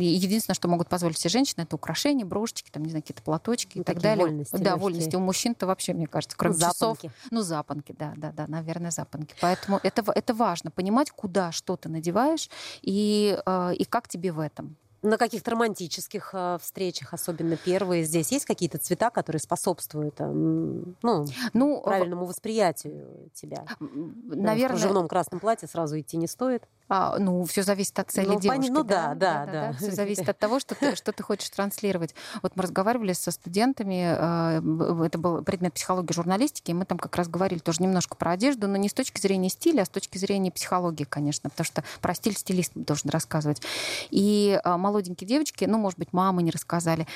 единственное, 0.00 0.54
что 0.54 0.68
могут 0.68 0.88
позволить 0.88 1.16
все 1.16 1.28
женщины, 1.28 1.62
это 1.62 1.76
украшения, 1.76 2.24
брошечки, 2.24 2.70
там, 2.70 2.82
не 2.82 2.90
знаю, 2.90 3.02
какие-то 3.02 3.22
платочки 3.22 3.76
ну, 3.76 3.82
и 3.82 3.84
так 3.84 4.00
далее. 4.00 4.24
Вольности 4.24 4.56
да, 4.56 4.76
вольности. 4.76 5.16
У 5.16 5.20
мужчин-то 5.20 5.66
вообще, 5.66 5.92
мне 5.92 6.06
кажется, 6.06 6.36
кроме 6.36 6.54
запонки. 6.54 7.06
часов. 7.06 7.12
Ну, 7.30 7.42
запонки, 7.42 7.94
да, 7.98 8.14
да, 8.16 8.32
да, 8.32 8.46
наверное, 8.46 8.90
запонки. 8.90 9.34
Поэтому 9.40 9.80
это, 9.82 10.02
это 10.14 10.34
важно, 10.34 10.70
понимать, 10.70 11.10
куда 11.10 11.52
что 11.52 11.76
ты 11.76 11.88
надеваешь 11.88 12.48
и, 12.82 13.38
и 13.76 13.84
как 13.84 14.08
тебе 14.08 14.32
в 14.32 14.40
этом 14.40 14.76
на 15.04 15.18
каких-то 15.18 15.50
романтических 15.52 16.30
э, 16.32 16.58
встречах, 16.60 17.12
особенно 17.12 17.56
первые, 17.56 18.04
здесь 18.04 18.32
есть 18.32 18.46
какие-то 18.46 18.78
цвета, 18.78 19.10
которые 19.10 19.40
способствуют 19.40 20.14
э, 20.18 20.26
ну, 20.26 21.26
ну, 21.52 21.82
правильному 21.82 22.24
восприятию 22.24 23.30
тебя? 23.34 23.64
Наверное... 23.80 24.76
В 24.76 24.80
кружевном 24.80 25.08
красном 25.08 25.40
платье 25.40 25.68
сразу 25.68 26.00
идти 26.00 26.16
не 26.16 26.26
стоит. 26.26 26.64
А, 26.88 27.18
ну, 27.18 27.44
все 27.44 27.62
зависит 27.62 27.98
от 27.98 28.10
цели 28.10 28.26
ну, 28.26 28.40
девушки. 28.40 28.70
Ну 28.70 28.84
да, 28.84 29.14
да, 29.14 29.14
да. 29.14 29.46
да, 29.46 29.52
да. 29.52 29.72
Все 29.78 29.90
зависит 29.92 30.28
от 30.28 30.38
того, 30.38 30.60
что 30.60 30.74
ты, 30.74 30.96
что 30.96 31.12
ты 31.12 31.22
хочешь 31.22 31.48
транслировать. 31.48 32.14
Вот 32.42 32.56
мы 32.56 32.62
разговаривали 32.62 33.14
со 33.14 33.30
студентами, 33.30 34.14
э, 34.16 35.06
это 35.06 35.18
был 35.18 35.42
предмет 35.42 35.72
психологии 35.74 36.12
журналистики, 36.12 36.72
и 36.72 36.74
мы 36.74 36.84
там 36.84 36.98
как 36.98 37.16
раз 37.16 37.28
говорили 37.28 37.58
тоже 37.58 37.82
немножко 37.82 38.16
про 38.16 38.32
одежду, 38.32 38.68
но 38.68 38.76
не 38.76 38.88
с 38.88 38.94
точки 38.94 39.18
зрения 39.20 39.48
стиля, 39.48 39.82
а 39.82 39.84
с 39.86 39.88
точки 39.88 40.18
зрения 40.18 40.50
психологии, 40.50 41.04
конечно, 41.04 41.48
потому 41.48 41.64
что 41.64 41.84
про 42.00 42.14
стиль 42.14 42.36
стилист 42.36 42.72
должен 42.74 43.10
рассказывать. 43.10 43.62
И 44.10 44.60
а, 44.62 44.76
молоденькие 44.76 45.26
девочки, 45.26 45.64
ну, 45.64 45.78
может 45.78 45.98
быть, 45.98 46.12
мамы 46.12 46.42
не 46.42 46.50
рассказали, 46.50 47.06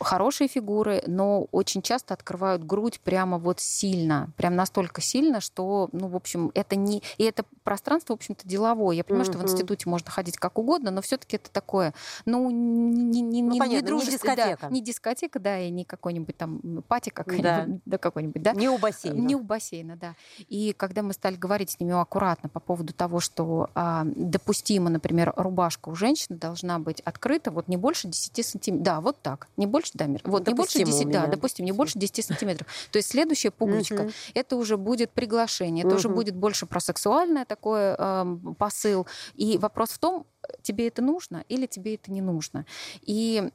хорошие 0.00 0.48
фигуры, 0.48 1.02
но 1.06 1.44
очень 1.52 1.82
часто 1.82 2.14
открывают 2.14 2.64
грудь 2.64 3.00
прямо 3.00 3.38
вот 3.38 3.60
сильно, 3.60 4.30
прям 4.36 4.56
настолько 4.56 5.00
сильно, 5.00 5.40
что, 5.40 5.88
ну, 5.92 6.08
в 6.08 6.16
общем, 6.16 6.50
это 6.54 6.74
не... 6.74 7.02
И 7.18 7.24
это 7.24 7.44
пространство, 7.62 8.14
в 8.14 8.16
общем-то, 8.16 8.46
деловое 8.48 8.95
Я 8.96 9.04
понимаю, 9.04 9.26
что 9.26 9.38
в 9.38 9.42
институте 9.42 9.88
можно 9.88 10.10
ходить 10.10 10.36
как 10.36 10.58
угодно, 10.58 10.90
но 10.90 11.02
все-таки 11.02 11.36
это 11.36 11.50
такое, 11.50 11.94
ну, 12.24 12.50
не, 12.50 13.20
не, 13.20 13.42
ну, 13.42 13.52
не, 13.52 13.58
понятно, 13.58 13.76
не 13.76 13.82
дружеское, 13.82 14.12
не 14.12 14.18
дискотека. 14.18 14.66
Да, 14.66 14.74
не 14.74 14.80
дискотека, 14.80 15.38
да, 15.38 15.58
и 15.58 15.70
не 15.70 15.84
какой-нибудь 15.84 16.36
там 16.36 16.82
пати 16.88 17.10
какой-нибудь, 17.10 17.44
да. 17.44 17.66
да 17.84 17.98
какой-нибудь, 17.98 18.42
да. 18.42 18.52
Не 18.52 18.68
у 18.68 18.78
бассейна. 18.78 19.18
Не 19.18 19.34
у 19.34 19.40
бассейна, 19.40 19.96
да. 19.96 20.14
И 20.48 20.72
когда 20.72 21.02
мы 21.02 21.12
стали 21.12 21.36
говорить 21.36 21.70
с 21.70 21.80
ними 21.80 21.92
аккуратно 22.00 22.48
по 22.48 22.60
поводу 22.60 22.92
того, 22.92 23.20
что 23.20 23.70
а, 23.74 24.04
допустимо, 24.04 24.90
например, 24.90 25.32
рубашка 25.36 25.88
у 25.88 25.94
женщины 25.94 26.38
должна 26.38 26.78
быть 26.78 27.00
открыта 27.00 27.50
вот 27.50 27.68
не 27.68 27.76
больше 27.76 28.08
10 28.08 28.46
сантиметров. 28.46 28.84
Да, 28.84 29.00
вот 29.00 29.20
так. 29.22 29.48
Не 29.56 29.66
больше, 29.66 29.92
да, 29.94 30.06
вот 30.24 30.46
не 30.46 30.54
больше 30.54 30.82
10, 30.82 31.10
да, 31.10 31.26
допустим, 31.26 31.64
не 31.64 31.72
больше 31.72 31.98
10 31.98 32.24
сантиметров. 32.24 32.68
То 32.90 32.98
есть 32.98 33.10
следующая 33.10 33.50
пуговичка, 33.50 34.10
это 34.34 34.56
уже 34.56 34.76
будет 34.76 35.10
приглашение, 35.10 35.84
это 35.84 35.96
уже 35.96 36.08
будет 36.08 36.34
больше 36.34 36.66
про 36.66 36.80
сексуальное 36.80 37.44
такое 37.44 37.96
э, 37.98 38.36
посыл. 38.58 38.85
И 39.34 39.58
вопрос 39.58 39.90
в 39.90 39.98
том, 39.98 40.26
тебе 40.62 40.88
это 40.88 41.02
нужно 41.02 41.44
или 41.48 41.66
тебе 41.66 41.94
это 41.94 42.10
не 42.12 42.20
нужно. 42.20 42.66
И 43.02 43.48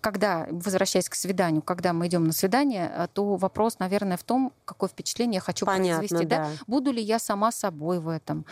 когда, 0.00 0.46
возвращаясь 0.50 1.08
к 1.08 1.14
свиданию, 1.14 1.62
когда 1.62 1.92
мы 1.92 2.06
идем 2.06 2.24
на 2.24 2.32
свидание, 2.32 2.90
э, 2.94 3.08
то 3.12 3.36
вопрос, 3.36 3.78
наверное, 3.78 4.16
в 4.16 4.24
том, 4.24 4.52
какое 4.64 4.88
впечатление 4.88 5.36
я 5.36 5.40
хочу 5.40 5.66
Понятно, 5.66 5.98
произвести. 5.98 6.26
Да. 6.26 6.36
Да? 6.38 6.48
Буду 6.66 6.92
ли 6.92 7.02
я 7.02 7.18
сама 7.18 7.52
собой 7.52 7.98
в 8.00 8.08
этом? 8.08 8.44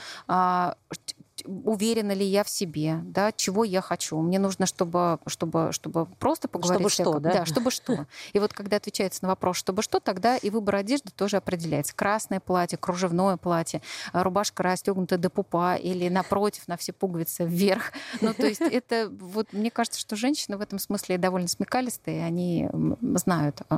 Уверена 1.44 2.12
ли 2.12 2.24
я 2.24 2.44
в 2.44 2.48
себе, 2.48 3.00
да, 3.04 3.32
чего 3.32 3.64
я 3.64 3.80
хочу. 3.80 4.20
Мне 4.20 4.38
нужно, 4.38 4.66
чтобы, 4.66 5.18
чтобы, 5.26 5.72
чтобы 5.72 6.06
просто 6.06 6.48
поговорить. 6.48 6.92
Чтобы 6.92 7.10
что, 7.10 7.18
да? 7.20 7.32
Да, 7.32 7.46
чтобы 7.46 7.70
что. 7.70 8.06
И 8.32 8.38
вот 8.38 8.52
когда 8.52 8.76
отвечается 8.76 9.22
на 9.22 9.28
вопрос, 9.28 9.56
чтобы 9.56 9.82
что, 9.82 10.00
тогда 10.00 10.36
и 10.36 10.50
выбор 10.50 10.76
одежды 10.76 11.10
тоже 11.14 11.36
определяется. 11.36 11.94
Красное 11.94 12.40
платье, 12.40 12.78
кружевное 12.78 13.36
платье, 13.36 13.82
рубашка 14.12 14.62
расстегнута 14.62 15.18
до 15.18 15.30
пупа 15.30 15.76
или 15.76 16.08
напротив 16.08 16.68
на 16.68 16.76
все 16.76 16.92
пуговицы 16.92 17.44
вверх. 17.44 17.92
Ну, 18.20 18.32
то 18.32 18.46
есть 18.46 18.60
это 18.60 19.08
вот, 19.10 19.52
мне 19.52 19.70
кажется, 19.70 20.00
что 20.00 20.16
женщины 20.16 20.56
в 20.56 20.60
этом 20.60 20.78
смысле 20.78 21.18
довольно 21.18 21.48
смекалистые, 21.48 22.24
они 22.24 22.68
знают, 23.14 23.60
э, 23.68 23.76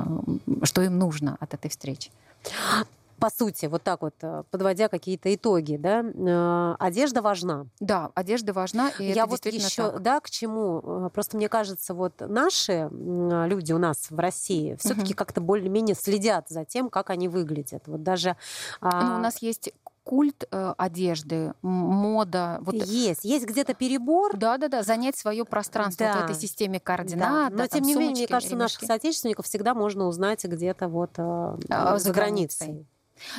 что 0.63 0.81
им 0.81 0.97
нужно 0.97 1.37
от 1.39 1.53
этой 1.53 1.69
встречи 1.69 2.11
по 3.19 3.29
сути, 3.29 3.65
вот 3.67 3.83
так 3.83 4.01
вот, 4.01 4.15
э, 4.21 4.43
подводя 4.49 4.87
какие-то 4.87 5.33
итоги, 5.33 5.77
да, 5.77 6.01
э, 6.01 6.75
одежда 6.79 7.21
важна. 7.21 7.67
Да, 7.79 8.11
одежда 8.15 8.53
важна, 8.53 8.91
и 8.99 9.11
Я 9.11 9.25
вот 9.25 9.45
еще, 9.45 9.91
так. 9.91 10.01
да, 10.01 10.19
к 10.19 10.29
чему? 10.29 10.81
Э, 10.83 11.09
просто 11.13 11.37
мне 11.37 11.49
кажется, 11.49 11.93
вот 11.93 12.13
наши 12.19 12.89
люди 12.91 13.73
у 13.73 13.77
нас 13.77 14.09
в 14.09 14.17
России 14.17 14.75
все-таки 14.79 15.13
угу. 15.13 15.17
как-то 15.17 15.41
более-менее 15.41 15.95
следят 15.95 16.49
за 16.49 16.65
тем, 16.65 16.89
как 16.89 17.09
они 17.09 17.27
выглядят. 17.27 17.83
Вот 17.87 18.03
даже... 18.03 18.37
А, 18.81 19.09
ну, 19.09 19.15
у 19.15 19.19
нас 19.19 19.41
есть 19.41 19.71
культ 20.09 20.45
э, 20.49 20.73
одежды, 20.75 21.53
мода. 21.61 22.57
Вот... 22.61 22.73
Есть, 22.73 23.23
есть 23.25 23.45
где-то 23.45 23.75
перебор. 23.75 24.37
Да, 24.37 24.57
да, 24.57 24.67
да, 24.67 24.81
занять 24.81 25.15
свое 25.15 25.45
пространство 25.45 26.07
да. 26.07 26.13
вот 26.13 26.21
в 26.21 26.31
этой 26.31 26.41
системе 26.41 26.79
координат. 26.79 27.29
Да. 27.29 27.49
Но 27.51 27.57
да, 27.57 27.67
тем 27.67 27.83
не 27.83 27.93
менее, 27.93 28.11
мне 28.11 28.27
кажется, 28.27 28.55
ремешки. 28.55 28.81
наших 28.81 28.87
соотечественников 28.87 29.45
всегда 29.45 29.75
можно 29.75 30.07
узнать 30.07 30.43
где-то 30.43 30.87
вот 30.87 31.11
э, 31.17 31.57
а, 31.69 31.99
за 31.99 32.11
границей. 32.11 32.67
границей. 32.67 32.87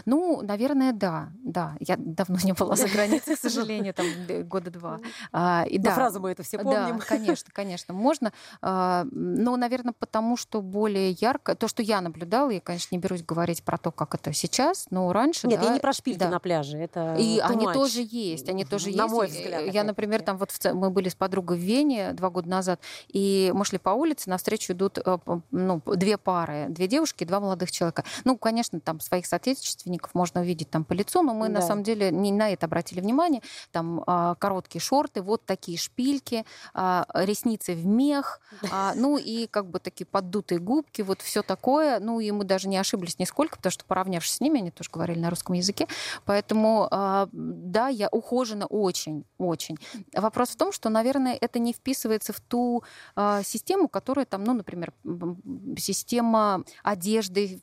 Ну, 0.05 0.43
наверное, 0.43 0.93
да, 0.93 1.31
да. 1.45 1.77
Я 1.81 1.97
давно 1.99 2.39
не 2.43 2.53
была 2.53 2.77
за 2.77 2.89
границей, 2.89 3.37
к 3.37 3.39
сожалению, 3.39 3.95
там 3.95 4.07
года 4.45 4.71
два. 4.71 5.01
А, 5.33 5.65
и 5.69 5.79
да, 5.79 5.95
фразу 5.95 6.21
мы 6.21 6.31
это 6.31 6.43
все 6.43 6.59
помним. 6.59 6.99
Да, 6.99 7.05
конечно, 7.05 7.51
конечно, 7.53 7.95
можно. 7.95 8.33
А, 8.63 9.07
но, 9.11 9.57
наверное, 9.57 9.95
потому 9.99 10.37
что 10.37 10.61
более 10.63 11.11
ярко, 11.13 11.55
то, 11.55 11.69
что 11.69 11.83
я 11.83 12.01
наблюдала, 12.01 12.51
я, 12.51 12.61
конечно, 12.61 12.95
не 12.95 13.01
берусь 13.01 13.23
говорить 13.23 13.63
про 13.63 13.79
то, 13.79 13.91
как 13.91 14.15
это 14.15 14.33
сейчас, 14.33 14.87
но 14.91 15.13
раньше. 15.13 15.47
Нет, 15.47 15.61
да, 15.61 15.67
я 15.67 15.75
не 15.75 15.81
про 15.81 15.93
шпильки 15.93 16.19
да. 16.19 16.29
на 16.29 16.41
пляже, 16.41 16.79
это. 16.79 17.17
И 17.19 17.39
они 17.39 17.67
much. 17.67 17.73
тоже 17.73 18.07
есть, 18.09 18.49
они 18.49 18.65
тоже 18.65 18.87
на 18.91 19.03
есть. 19.03 19.15
мой 19.15 19.27
взгляд. 19.27 19.73
Я, 19.73 19.85
например, 19.85 20.23
там 20.23 20.39
вот 20.39 20.51
в, 20.51 20.75
мы 20.75 20.91
были 20.91 21.09
с 21.09 21.15
подругой 21.15 21.59
в 21.59 21.61
Вене 21.61 22.13
два 22.13 22.31
года 22.31 22.49
назад, 22.49 22.81
и 23.09 23.51
мы 23.55 23.65
шли 23.65 23.79
по 23.79 23.91
улице, 23.91 24.31
навстречу 24.31 24.73
идут 24.73 24.99
э, 24.99 25.19
ну, 25.51 25.83
две 25.87 26.19
пары, 26.19 26.67
две 26.69 26.87
девушки 26.87 27.25
два 27.25 27.41
молодых 27.41 27.71
человека. 27.71 28.05
Ну, 28.25 28.37
конечно, 28.37 28.81
там 28.81 29.01
своих 29.01 29.27
соотечественников 29.27 29.70
можно 30.15 30.41
увидеть 30.41 30.51
видеть 30.51 30.71
там 30.71 30.85
по 30.85 30.93
лицу, 30.93 31.23
но 31.23 31.33
мы 31.33 31.49
да. 31.49 31.55
на 31.55 31.63
самом 31.63 31.83
деле 31.83 32.11
не 32.11 32.33
на 32.33 32.51
это 32.51 32.67
обратили 32.67 33.01
внимание. 33.01 33.41
Там 33.73 34.03
а, 34.07 34.35
короткие 34.35 34.83
шорты, 34.83 35.23
вот 35.23 35.45
такие 35.47 35.79
шпильки, 35.79 36.45
а, 36.75 37.07
ресницы 37.15 37.75
в 37.75 37.87
мех, 37.87 38.41
а, 38.71 38.93
ну 38.97 39.17
и 39.17 39.47
как 39.47 39.67
бы 39.67 39.79
такие 39.79 40.07
поддутые 40.07 40.59
губки, 40.59 41.03
вот 41.03 41.23
все 41.23 41.43
такое. 41.43 42.01
Ну 42.01 42.21
и 42.21 42.31
мы 42.31 42.45
даже 42.45 42.69
не 42.69 42.77
ошиблись 42.77 43.19
нисколько, 43.19 43.57
потому 43.57 43.71
что 43.71 43.85
поравнявшись 43.85 44.35
с 44.35 44.41
ними, 44.41 44.61
они 44.61 44.71
тоже 44.71 44.91
говорили 44.93 45.19
на 45.19 45.31
русском 45.31 45.55
языке. 45.55 45.87
Поэтому 46.25 46.89
а, 46.91 47.29
да, 47.33 47.89
я 47.89 48.09
ухожена 48.11 48.67
очень, 48.67 49.25
очень. 49.39 49.77
Вопрос 50.15 50.51
в 50.51 50.57
том, 50.57 50.73
что, 50.73 50.89
наверное, 50.89 51.39
это 51.41 51.59
не 51.59 51.73
вписывается 51.73 52.33
в 52.33 52.41
ту 52.41 52.83
а, 53.15 53.43
систему, 53.43 53.89
которая 53.89 54.27
там, 54.27 54.45
ну, 54.45 54.53
например, 54.53 54.93
система 55.79 56.65
одежды, 56.83 57.61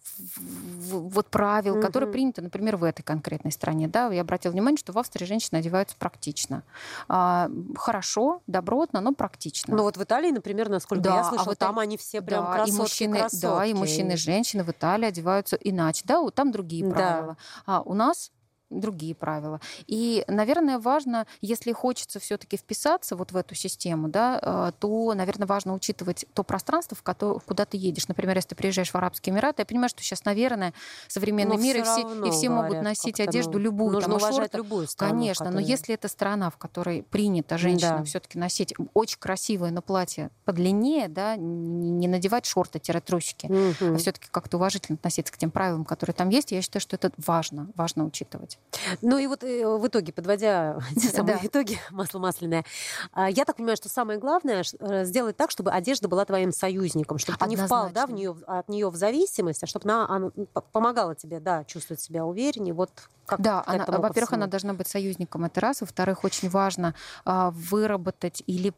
вот 0.89 1.27
правил, 1.29 1.75
угу. 1.75 1.81
Которая 1.97 2.13
принята, 2.13 2.41
например, 2.41 2.77
в 2.77 2.83
этой 2.83 3.03
конкретной 3.03 3.51
стране. 3.51 3.87
Да, 3.87 4.11
я 4.11 4.21
обратила 4.21 4.51
внимание, 4.51 4.77
что 4.77 4.93
в 4.93 4.99
Австрии 4.99 5.25
женщины 5.25 5.57
одеваются 5.57 5.95
практично. 5.97 6.63
А, 7.07 7.49
хорошо, 7.75 8.41
добротно, 8.47 9.01
но 9.01 9.13
практично. 9.13 9.75
Ну 9.75 9.83
вот 9.83 9.97
в 9.97 10.03
Италии, 10.03 10.31
например, 10.31 10.69
насколько 10.69 11.03
да, 11.03 11.15
я 11.17 11.23
слышала, 11.23 11.47
а 11.47 11.49
вот 11.49 11.57
там 11.57 11.79
они 11.79 11.97
все 11.97 12.21
прям 12.21 12.45
да, 12.45 12.53
красотки, 12.53 12.75
и 12.75 12.79
мужчины, 12.79 13.17
красотки. 13.19 13.41
Да, 13.41 13.65
и 13.65 13.73
мужчины, 13.73 14.11
и 14.13 14.17
женщины 14.17 14.63
в 14.63 14.69
Италии 14.69 15.07
одеваются 15.07 15.55
иначе. 15.55 16.03
Да, 16.05 16.21
вот 16.21 16.35
там 16.35 16.51
другие 16.51 16.89
правила. 16.89 17.37
Да. 17.65 17.77
А 17.77 17.81
у 17.81 17.93
нас 17.93 18.31
другие 18.69 19.15
правила. 19.15 19.61
И, 19.87 20.23
наверное, 20.27 20.79
важно, 20.79 21.25
если 21.41 21.71
хочется 21.71 22.19
все-таки 22.19 22.57
вписаться 22.57 23.15
вот 23.15 23.31
в 23.31 23.37
эту 23.37 23.55
систему, 23.55 24.09
да, 24.09 24.39
э, 24.41 24.71
то, 24.79 25.13
наверное, 25.13 25.47
важно 25.47 25.73
учитывать 25.73 26.25
то 26.33 26.43
пространство, 26.43 26.95
в 26.97 27.03
которое, 27.03 27.39
куда 27.39 27.65
ты 27.65 27.77
едешь. 27.77 28.07
Например, 28.07 28.35
если 28.35 28.49
ты 28.49 28.55
приезжаешь 28.55 28.91
в 28.91 28.95
Арабские 28.95 29.33
Эмираты, 29.33 29.61
я 29.61 29.65
понимаю, 29.65 29.89
что 29.89 30.01
сейчас, 30.01 30.25
наверное, 30.25 30.73
современный 31.07 31.55
но 31.55 31.61
мир, 31.61 31.77
и 31.77 31.81
все, 31.83 32.01
и 32.01 32.31
все 32.31 32.49
говорят, 32.49 32.71
могут 32.71 32.83
носить 32.83 33.19
одежду 33.19 33.53
ну, 33.53 33.59
любую. 33.59 33.93
Нужно 33.93 34.09
там, 34.09 34.17
уважать 34.17 34.35
шорты. 34.35 34.57
любую 34.57 34.87
страну. 34.87 35.13
Конечно, 35.13 35.45
которая... 35.45 35.63
но 35.63 35.69
если 35.69 35.95
это 35.95 36.07
страна, 36.07 36.49
в 36.49 36.57
которой 36.57 37.03
принято 37.03 37.57
женщинам 37.57 37.99
да. 37.99 38.03
все-таки 38.03 38.37
носить 38.37 38.73
очень 38.93 39.19
красивое, 39.19 39.71
но 39.71 39.81
платье 39.81 40.29
подлиннее, 40.45 41.07
да, 41.07 41.35
не 41.37 42.07
надевать 42.07 42.45
шорты-трусики, 42.45 43.45
угу. 43.45 43.95
а 43.95 43.97
все-таки 43.97 44.27
как-то 44.29 44.57
уважительно 44.57 44.97
относиться 44.97 45.33
к 45.33 45.37
тем 45.37 45.51
правилам, 45.51 45.85
которые 45.85 46.13
там 46.13 46.29
есть, 46.29 46.51
я 46.51 46.61
считаю, 46.61 46.81
что 46.81 46.95
это 46.95 47.11
важно, 47.17 47.69
важно 47.75 48.05
учитывать. 48.05 48.56
Ну 49.01 49.17
и 49.17 49.27
вот 49.27 49.43
э, 49.43 49.65
в 49.65 49.87
итоге, 49.87 50.13
подводя 50.13 50.79
те 50.95 51.09
самые 51.09 51.37
да. 51.37 51.47
итоги, 51.47 51.79
масло 51.91 52.19
масляное, 52.19 52.65
а, 53.13 53.29
я 53.29 53.45
так 53.45 53.57
понимаю, 53.57 53.77
что 53.77 53.89
самое 53.89 54.19
главное 54.19 54.63
э, 54.79 55.05
сделать 55.05 55.37
так, 55.37 55.51
чтобы 55.51 55.71
одежда 55.71 56.07
была 56.07 56.25
твоим 56.25 56.51
союзником, 56.51 57.17
чтобы 57.17 57.37
ты 57.37 57.47
не 57.47 57.55
впал 57.55 57.89
да, 57.89 58.05
в 58.05 58.11
нее, 58.11 58.35
от 58.45 58.69
нее 58.69 58.89
в 58.89 58.95
зависимость, 58.95 59.63
а 59.63 59.67
чтобы 59.67 59.89
она, 59.89 60.07
она 60.07 60.31
помогала 60.71 61.15
тебе 61.15 61.39
да, 61.39 61.63
чувствовать 61.63 62.01
себя 62.01 62.25
увереннее. 62.25 62.73
Вот 62.73 62.91
как 63.27 63.41
да, 63.41 63.61
она, 63.65 63.85
во-первых, 63.85 64.31
она 64.33 64.47
должна 64.47 64.73
быть 64.73 64.87
союзником, 64.87 65.43
это 65.43 65.59
раз. 65.59 65.81
Во-вторых, 65.81 66.23
очень 66.23 66.49
важно 66.49 66.95
а, 67.25 67.51
выработать 67.51 68.41
или 68.47 68.73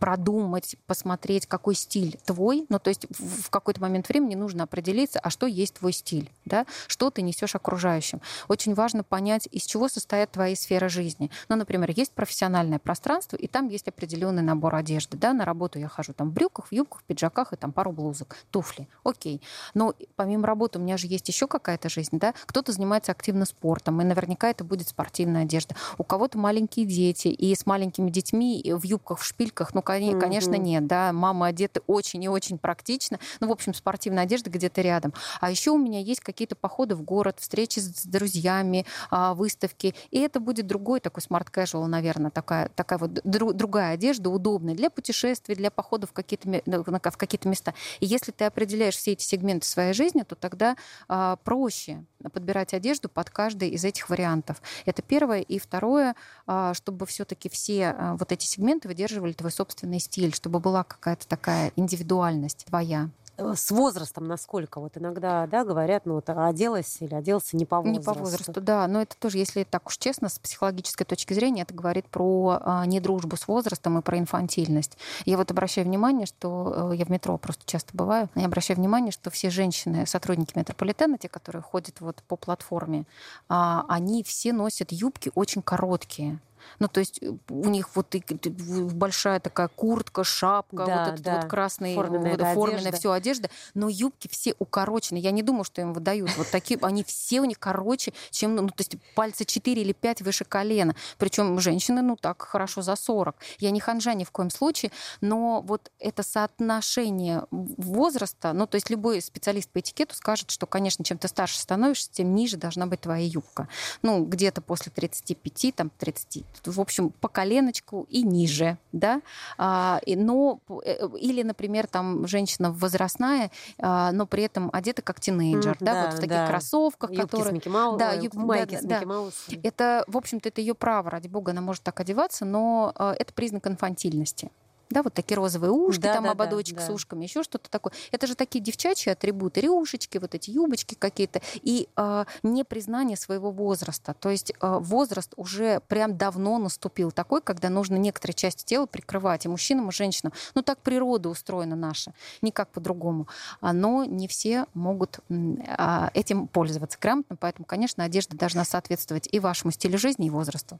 продумать, 0.00 0.74
посмотреть, 0.86 1.46
какой 1.46 1.76
стиль 1.76 2.18
твой. 2.26 2.66
Ну, 2.68 2.80
то 2.80 2.88
есть 2.88 3.06
в, 3.08 3.42
в 3.42 3.50
какой-то 3.50 3.80
момент 3.80 4.08
времени 4.08 4.34
нужно 4.34 4.64
определиться, 4.64 5.20
а 5.20 5.30
что 5.30 5.46
есть 5.46 5.74
твой 5.74 5.92
стиль, 5.92 6.28
да? 6.44 6.66
что 6.88 7.10
ты 7.10 7.22
несешь 7.22 7.54
окружающим. 7.54 8.20
Очень 8.48 8.74
важно 8.74 9.04
понять, 9.14 9.48
из 9.52 9.62
чего 9.62 9.88
состоят 9.88 10.32
твои 10.32 10.56
сферы 10.56 10.88
жизни. 10.88 11.30
Ну, 11.48 11.54
например, 11.54 11.92
есть 11.94 12.10
профессиональное 12.10 12.80
пространство, 12.80 13.36
и 13.36 13.46
там 13.46 13.68
есть 13.68 13.86
определенный 13.86 14.42
набор 14.42 14.74
одежды. 14.74 15.16
Да? 15.16 15.32
На 15.32 15.44
работу 15.44 15.78
я 15.78 15.86
хожу 15.86 16.12
там 16.12 16.30
в 16.30 16.32
брюках, 16.32 16.66
в 16.66 16.72
юбках, 16.72 17.02
в 17.02 17.04
пиджаках 17.04 17.52
и 17.52 17.56
там 17.56 17.70
пару 17.70 17.92
блузок, 17.92 18.36
туфли. 18.50 18.88
Окей. 19.04 19.40
Но 19.72 19.94
помимо 20.16 20.48
работы 20.48 20.80
у 20.80 20.82
меня 20.82 20.96
же 20.96 21.06
есть 21.06 21.28
еще 21.28 21.46
какая-то 21.46 21.88
жизнь. 21.88 22.18
Да? 22.18 22.34
Кто-то 22.46 22.72
занимается 22.72 23.12
активно 23.12 23.44
спортом, 23.44 24.00
и 24.00 24.04
наверняка 24.04 24.50
это 24.50 24.64
будет 24.64 24.88
спортивная 24.88 25.42
одежда. 25.42 25.76
У 25.96 26.02
кого-то 26.02 26.36
маленькие 26.36 26.84
дети, 26.84 27.28
и 27.28 27.54
с 27.54 27.66
маленькими 27.66 28.10
детьми 28.10 28.64
в 28.66 28.82
юбках, 28.82 29.20
в 29.20 29.24
шпильках, 29.24 29.74
ну, 29.74 29.82
конечно, 29.82 30.56
нет, 30.56 30.88
да, 30.88 31.12
мамы 31.12 31.46
одеты 31.46 31.82
очень 31.86 32.24
и 32.24 32.28
очень 32.28 32.58
практично, 32.58 33.20
ну, 33.38 33.46
в 33.46 33.52
общем, 33.52 33.74
спортивная 33.74 34.24
одежда 34.24 34.50
где-то 34.50 34.80
рядом. 34.80 35.14
А 35.40 35.52
еще 35.52 35.70
у 35.70 35.78
меня 35.78 36.00
есть 36.00 36.18
какие-то 36.18 36.56
походы 36.56 36.96
в 36.96 37.02
город, 37.02 37.36
встречи 37.38 37.78
с 37.78 38.04
друзьями, 38.04 38.86
а, 39.10 39.34
выставки, 39.34 39.94
и 40.10 40.18
это 40.18 40.40
будет 40.40 40.66
другой 40.66 41.00
такой 41.00 41.22
смарт 41.22 41.48
casual, 41.48 41.86
наверное, 41.86 42.30
такая, 42.30 42.68
такая 42.68 42.98
вот 42.98 43.20
другая 43.24 43.94
одежда, 43.94 44.30
удобная 44.30 44.74
для 44.74 44.90
путешествий, 44.90 45.54
для 45.54 45.70
походов 45.70 46.10
в 46.10 46.12
какие-то, 46.12 46.62
в 46.66 47.16
какие-то 47.16 47.48
места. 47.48 47.74
И 48.00 48.06
если 48.06 48.32
ты 48.32 48.44
определяешь 48.44 48.96
все 48.96 49.12
эти 49.12 49.24
сегменты 49.24 49.66
своей 49.66 49.92
жизни, 49.92 50.22
то 50.22 50.34
тогда 50.34 50.76
а, 51.08 51.36
проще 51.36 52.04
подбирать 52.32 52.74
одежду 52.74 53.08
под 53.08 53.30
каждый 53.30 53.70
из 53.70 53.84
этих 53.84 54.08
вариантов. 54.08 54.62
Это 54.84 55.02
первое. 55.02 55.40
И 55.40 55.58
второе, 55.58 56.14
а, 56.46 56.74
чтобы 56.74 57.06
все-таки 57.06 57.48
все 57.48 57.88
а, 57.88 58.16
вот 58.16 58.32
эти 58.32 58.46
сегменты 58.46 58.88
выдерживали 58.88 59.32
твой 59.32 59.50
собственный 59.50 60.00
стиль, 60.00 60.34
чтобы 60.34 60.60
была 60.60 60.84
какая-то 60.84 61.26
такая 61.26 61.72
индивидуальность 61.76 62.64
твоя. 62.66 63.10
Э, 63.36 63.54
с 63.56 63.70
возрастом 63.70 64.26
насколько? 64.26 64.80
Вот 64.80 64.96
иногда, 64.96 65.46
да, 65.46 65.64
говорят, 65.64 66.06
ну 66.06 66.14
вот 66.14 66.28
оделась 66.28 66.98
или 67.00 67.14
оделся 67.14 67.56
не 67.56 67.66
по 67.66 67.78
возрасту. 67.78 68.00
Не 68.00 68.04
по 68.04 68.12
возрасту, 68.12 68.60
да. 68.60 68.86
Но 68.86 69.02
это 69.02 69.16
тоже, 69.16 69.38
если 69.38 69.64
так 69.64 69.86
уж 69.86 69.96
честно, 69.98 70.28
с 70.28 70.38
психологической 70.38 71.06
точки 71.06 71.32
зрения, 71.32 71.62
это 71.62 71.74
говорит 71.74 72.06
про 72.06 72.58
а, 72.60 72.86
недружбу 72.86 73.36
с 73.36 73.48
возрастом 73.48 73.98
и 73.98 74.02
про 74.02 74.18
инфантильность. 74.18 74.96
Я 75.24 75.36
вот 75.36 75.50
обращаю 75.50 75.86
внимание, 75.86 76.26
что 76.26 76.90
э, 76.92 76.96
я 76.96 77.04
в 77.04 77.10
метро 77.10 77.36
просто 77.38 77.62
часто 77.66 77.90
бываю, 77.96 78.28
я 78.34 78.46
обращаю 78.46 78.78
внимание, 78.78 79.12
что 79.12 79.30
все 79.30 79.50
женщины, 79.50 80.06
сотрудники 80.06 80.56
метрополитена, 80.56 81.18
те, 81.18 81.28
которые 81.28 81.62
ходят 81.62 82.00
вот 82.00 82.22
по 82.28 82.36
платформе, 82.36 83.04
а, 83.48 83.84
они 83.88 84.22
все 84.22 84.52
носят 84.52 84.92
юбки 84.92 85.32
очень 85.34 85.62
короткие. 85.62 86.38
Ну, 86.78 86.88
то 86.88 87.00
есть 87.00 87.22
э, 87.22 87.32
у 87.48 87.68
них 87.68 87.94
вот 87.94 88.14
и, 88.14 88.24
большая 88.48 89.40
такая 89.40 89.68
куртка, 89.68 90.24
шапка, 90.24 90.84
да, 90.84 91.04
вот 91.04 91.12
этот 91.12 91.24
да. 91.24 91.36
вот 91.36 91.50
красный, 91.50 91.94
форменная, 91.94 92.36
вот, 92.36 92.54
форменная 92.54 92.92
все 92.92 93.12
одежда, 93.12 93.50
но 93.74 93.88
юбки 93.88 94.28
все 94.28 94.54
укорочены. 94.58 95.18
Я 95.18 95.30
не 95.30 95.42
думаю, 95.42 95.64
что 95.64 95.80
им 95.80 95.92
выдают 95.92 96.36
вот 96.36 96.50
такие, 96.50 96.78
они 96.82 97.04
все 97.04 97.40
у 97.40 97.44
них 97.44 97.58
короче, 97.58 98.12
чем, 98.30 98.56
ну, 98.56 98.68
то 98.68 98.74
есть 98.78 98.96
пальцы 99.14 99.44
4 99.44 99.80
или 99.80 99.92
5 99.92 100.22
выше 100.22 100.44
колена. 100.44 100.94
Причем 101.18 101.58
женщины, 101.60 102.02
ну, 102.02 102.16
так 102.16 102.42
хорошо 102.42 102.82
за 102.82 102.96
40. 102.96 103.36
Я 103.58 103.70
не 103.70 103.80
ханжа 103.80 104.14
ни 104.14 104.24
в 104.24 104.30
коем 104.30 104.50
случае, 104.50 104.90
но 105.20 105.62
вот 105.62 105.90
это 105.98 106.22
соотношение 106.22 107.44
возраста, 107.50 108.52
ну, 108.52 108.66
то 108.66 108.76
есть 108.76 108.90
любой 108.90 109.20
специалист 109.20 109.68
по 109.70 109.80
этикету 109.80 110.14
скажет, 110.14 110.50
что, 110.50 110.66
конечно, 110.66 111.04
чем 111.04 111.18
ты 111.18 111.28
старше 111.28 111.58
становишься, 111.58 112.10
тем 112.12 112.34
ниже 112.34 112.56
должна 112.56 112.86
быть 112.86 113.00
твоя 113.00 113.26
юбка. 113.26 113.68
Ну, 114.02 114.24
где-то 114.24 114.60
после 114.60 114.92
35, 114.92 115.74
там, 115.74 115.90
30 115.98 116.44
в 116.64 116.80
общем, 116.80 117.10
по 117.10 117.28
коленочку 117.28 118.06
и 118.08 118.22
ниже, 118.22 118.78
да, 118.92 119.20
а, 119.58 120.00
но, 120.06 120.60
э, 120.84 121.08
или, 121.18 121.42
например, 121.42 121.86
там 121.86 122.26
женщина 122.26 122.72
возрастная, 122.72 123.50
а, 123.78 124.12
но 124.12 124.26
при 124.26 124.44
этом 124.44 124.70
одета 124.72 125.02
как 125.02 125.20
тинейджер, 125.20 125.74
mm, 125.74 125.84
да, 125.84 125.92
да, 125.92 126.04
вот 126.06 126.14
в 126.14 126.16
таких 126.16 126.36
да. 126.36 126.46
кроссовках, 126.46 127.10
юбки 127.10 127.22
которые... 127.22 127.50
С 127.50 127.52
Микки 127.54 127.68
Мау... 127.68 127.96
Да, 127.96 128.12
юбки, 128.12 128.36
майки 128.36 128.72
да, 128.72 128.78
с 128.78 128.82
Микки 128.82 129.00
да. 129.00 129.06
Маусом. 129.06 129.60
Это, 129.62 130.04
в 130.06 130.16
общем-то, 130.16 130.48
это 130.48 130.60
ее 130.60 130.74
право, 130.74 131.10
ради 131.10 131.28
бога, 131.28 131.52
она 131.52 131.60
может 131.60 131.82
так 131.82 131.98
одеваться, 132.00 132.44
но 132.44 132.92
а, 132.94 133.14
это 133.18 133.32
признак 133.32 133.66
инфантильности 133.66 134.50
да, 134.90 135.02
вот 135.02 135.14
такие 135.14 135.36
розовые 135.36 135.70
ушки, 135.70 136.02
да, 136.02 136.14
там 136.14 136.24
да, 136.24 136.30
ободочек 136.32 136.76
да, 136.76 136.86
с 136.86 136.90
ушками, 136.90 137.24
еще 137.24 137.42
что-то 137.42 137.70
такое. 137.70 137.92
Это 138.12 138.26
же 138.26 138.34
такие 138.34 138.62
девчачьи 138.62 139.12
атрибуты, 139.12 139.60
рюшечки, 139.60 140.18
вот 140.18 140.34
эти 140.34 140.50
юбочки 140.50 140.94
какие-то, 140.94 141.40
и 141.62 141.88
э, 141.96 142.24
непризнание 142.42 143.16
своего 143.16 143.50
возраста. 143.50 144.14
То 144.18 144.30
есть 144.30 144.52
э, 144.52 144.78
возраст 144.80 145.32
уже 145.36 145.80
прям 145.88 146.16
давно 146.16 146.58
наступил 146.58 147.10
такой, 147.10 147.42
когда 147.42 147.70
нужно 147.70 147.96
некоторые 147.96 148.34
части 148.34 148.64
тела 148.64 148.86
прикрывать, 148.86 149.44
и 149.44 149.48
мужчинам, 149.48 149.88
и 149.88 149.92
женщинам. 149.92 150.32
Ну, 150.54 150.62
так 150.62 150.78
природа 150.78 151.28
устроена 151.28 151.76
наша, 151.76 152.12
никак 152.42 152.68
по-другому. 152.70 153.28
Но 153.60 154.04
не 154.04 154.28
все 154.28 154.66
могут 154.74 155.20
э, 155.28 156.08
этим 156.14 156.46
пользоваться 156.48 156.98
грамотно, 157.00 157.36
поэтому, 157.36 157.64
конечно, 157.64 158.04
одежда 158.04 158.36
должна 158.36 158.64
соответствовать 158.64 159.28
и 159.30 159.40
вашему 159.40 159.72
стилю 159.72 159.98
жизни, 159.98 160.26
и 160.26 160.30
возрасту. 160.30 160.78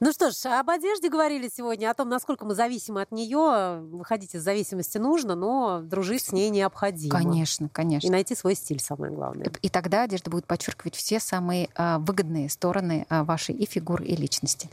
Ну 0.00 0.10
что 0.10 0.32
ж, 0.32 0.46
об 0.46 0.68
одежде 0.68 1.08
говорили 1.08 1.48
сегодня, 1.54 1.88
о 1.88 1.94
том, 1.94 2.08
насколько 2.08 2.44
мы 2.44 2.56
зависимы 2.56 3.02
от 3.02 3.12
нее. 3.12 3.80
Выходить 3.82 4.34
из 4.34 4.42
зависимости 4.42 4.98
нужно, 4.98 5.36
но 5.36 5.80
дружить 5.80 6.24
с 6.24 6.32
ней 6.32 6.50
необходимо. 6.50 7.16
Конечно, 7.16 7.68
конечно. 7.68 8.08
И 8.08 8.10
найти 8.10 8.34
свой 8.34 8.56
стиль, 8.56 8.80
самое 8.80 9.12
главное. 9.12 9.52
И 9.62 9.68
тогда 9.68 10.02
одежда 10.02 10.28
будет 10.28 10.46
подчеркивать 10.46 10.96
все 10.96 11.20
самые 11.20 11.68
а, 11.76 12.00
выгодные 12.00 12.50
стороны 12.50 13.06
а, 13.08 13.22
вашей 13.22 13.54
и 13.54 13.64
фигуры, 13.64 14.04
и 14.04 14.16
личности. 14.16 14.68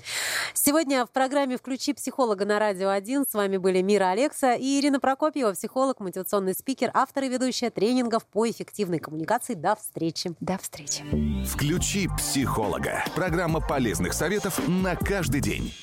Сегодня 0.56 1.06
в 1.06 1.12
программе 1.12 1.58
«Включи 1.58 1.94
психолога» 1.94 2.46
на 2.46 2.58
Радио 2.58 2.90
1 2.90 3.26
с 3.30 3.34
вами 3.36 3.58
были 3.58 3.84
Мира 3.84 4.10
Алекса 4.10 4.56
и 4.56 4.80
Ирина 4.80 5.00
Прокопьева, 5.00 5.54
психолог, 5.54 6.00
мотивационный 6.00 6.56
спикер, 6.56 6.90
автор 6.96 7.26
и 7.26 7.30
ведущая 7.30 7.70
тренингов 7.70 8.26
по 8.26 8.50
эффективной 8.50 8.98
коммуникации. 8.98 9.54
До 9.54 9.76
встречи. 9.76 10.34
До 10.40 10.58
встречи. 10.58 11.04
«Включи 11.46 12.08
психолога»– 12.18 13.04
программа 13.16 13.60
полезных 13.62 14.14
советов 14.14 14.59
на 14.68 14.96
каждый 14.96 15.42
день. 15.42 15.74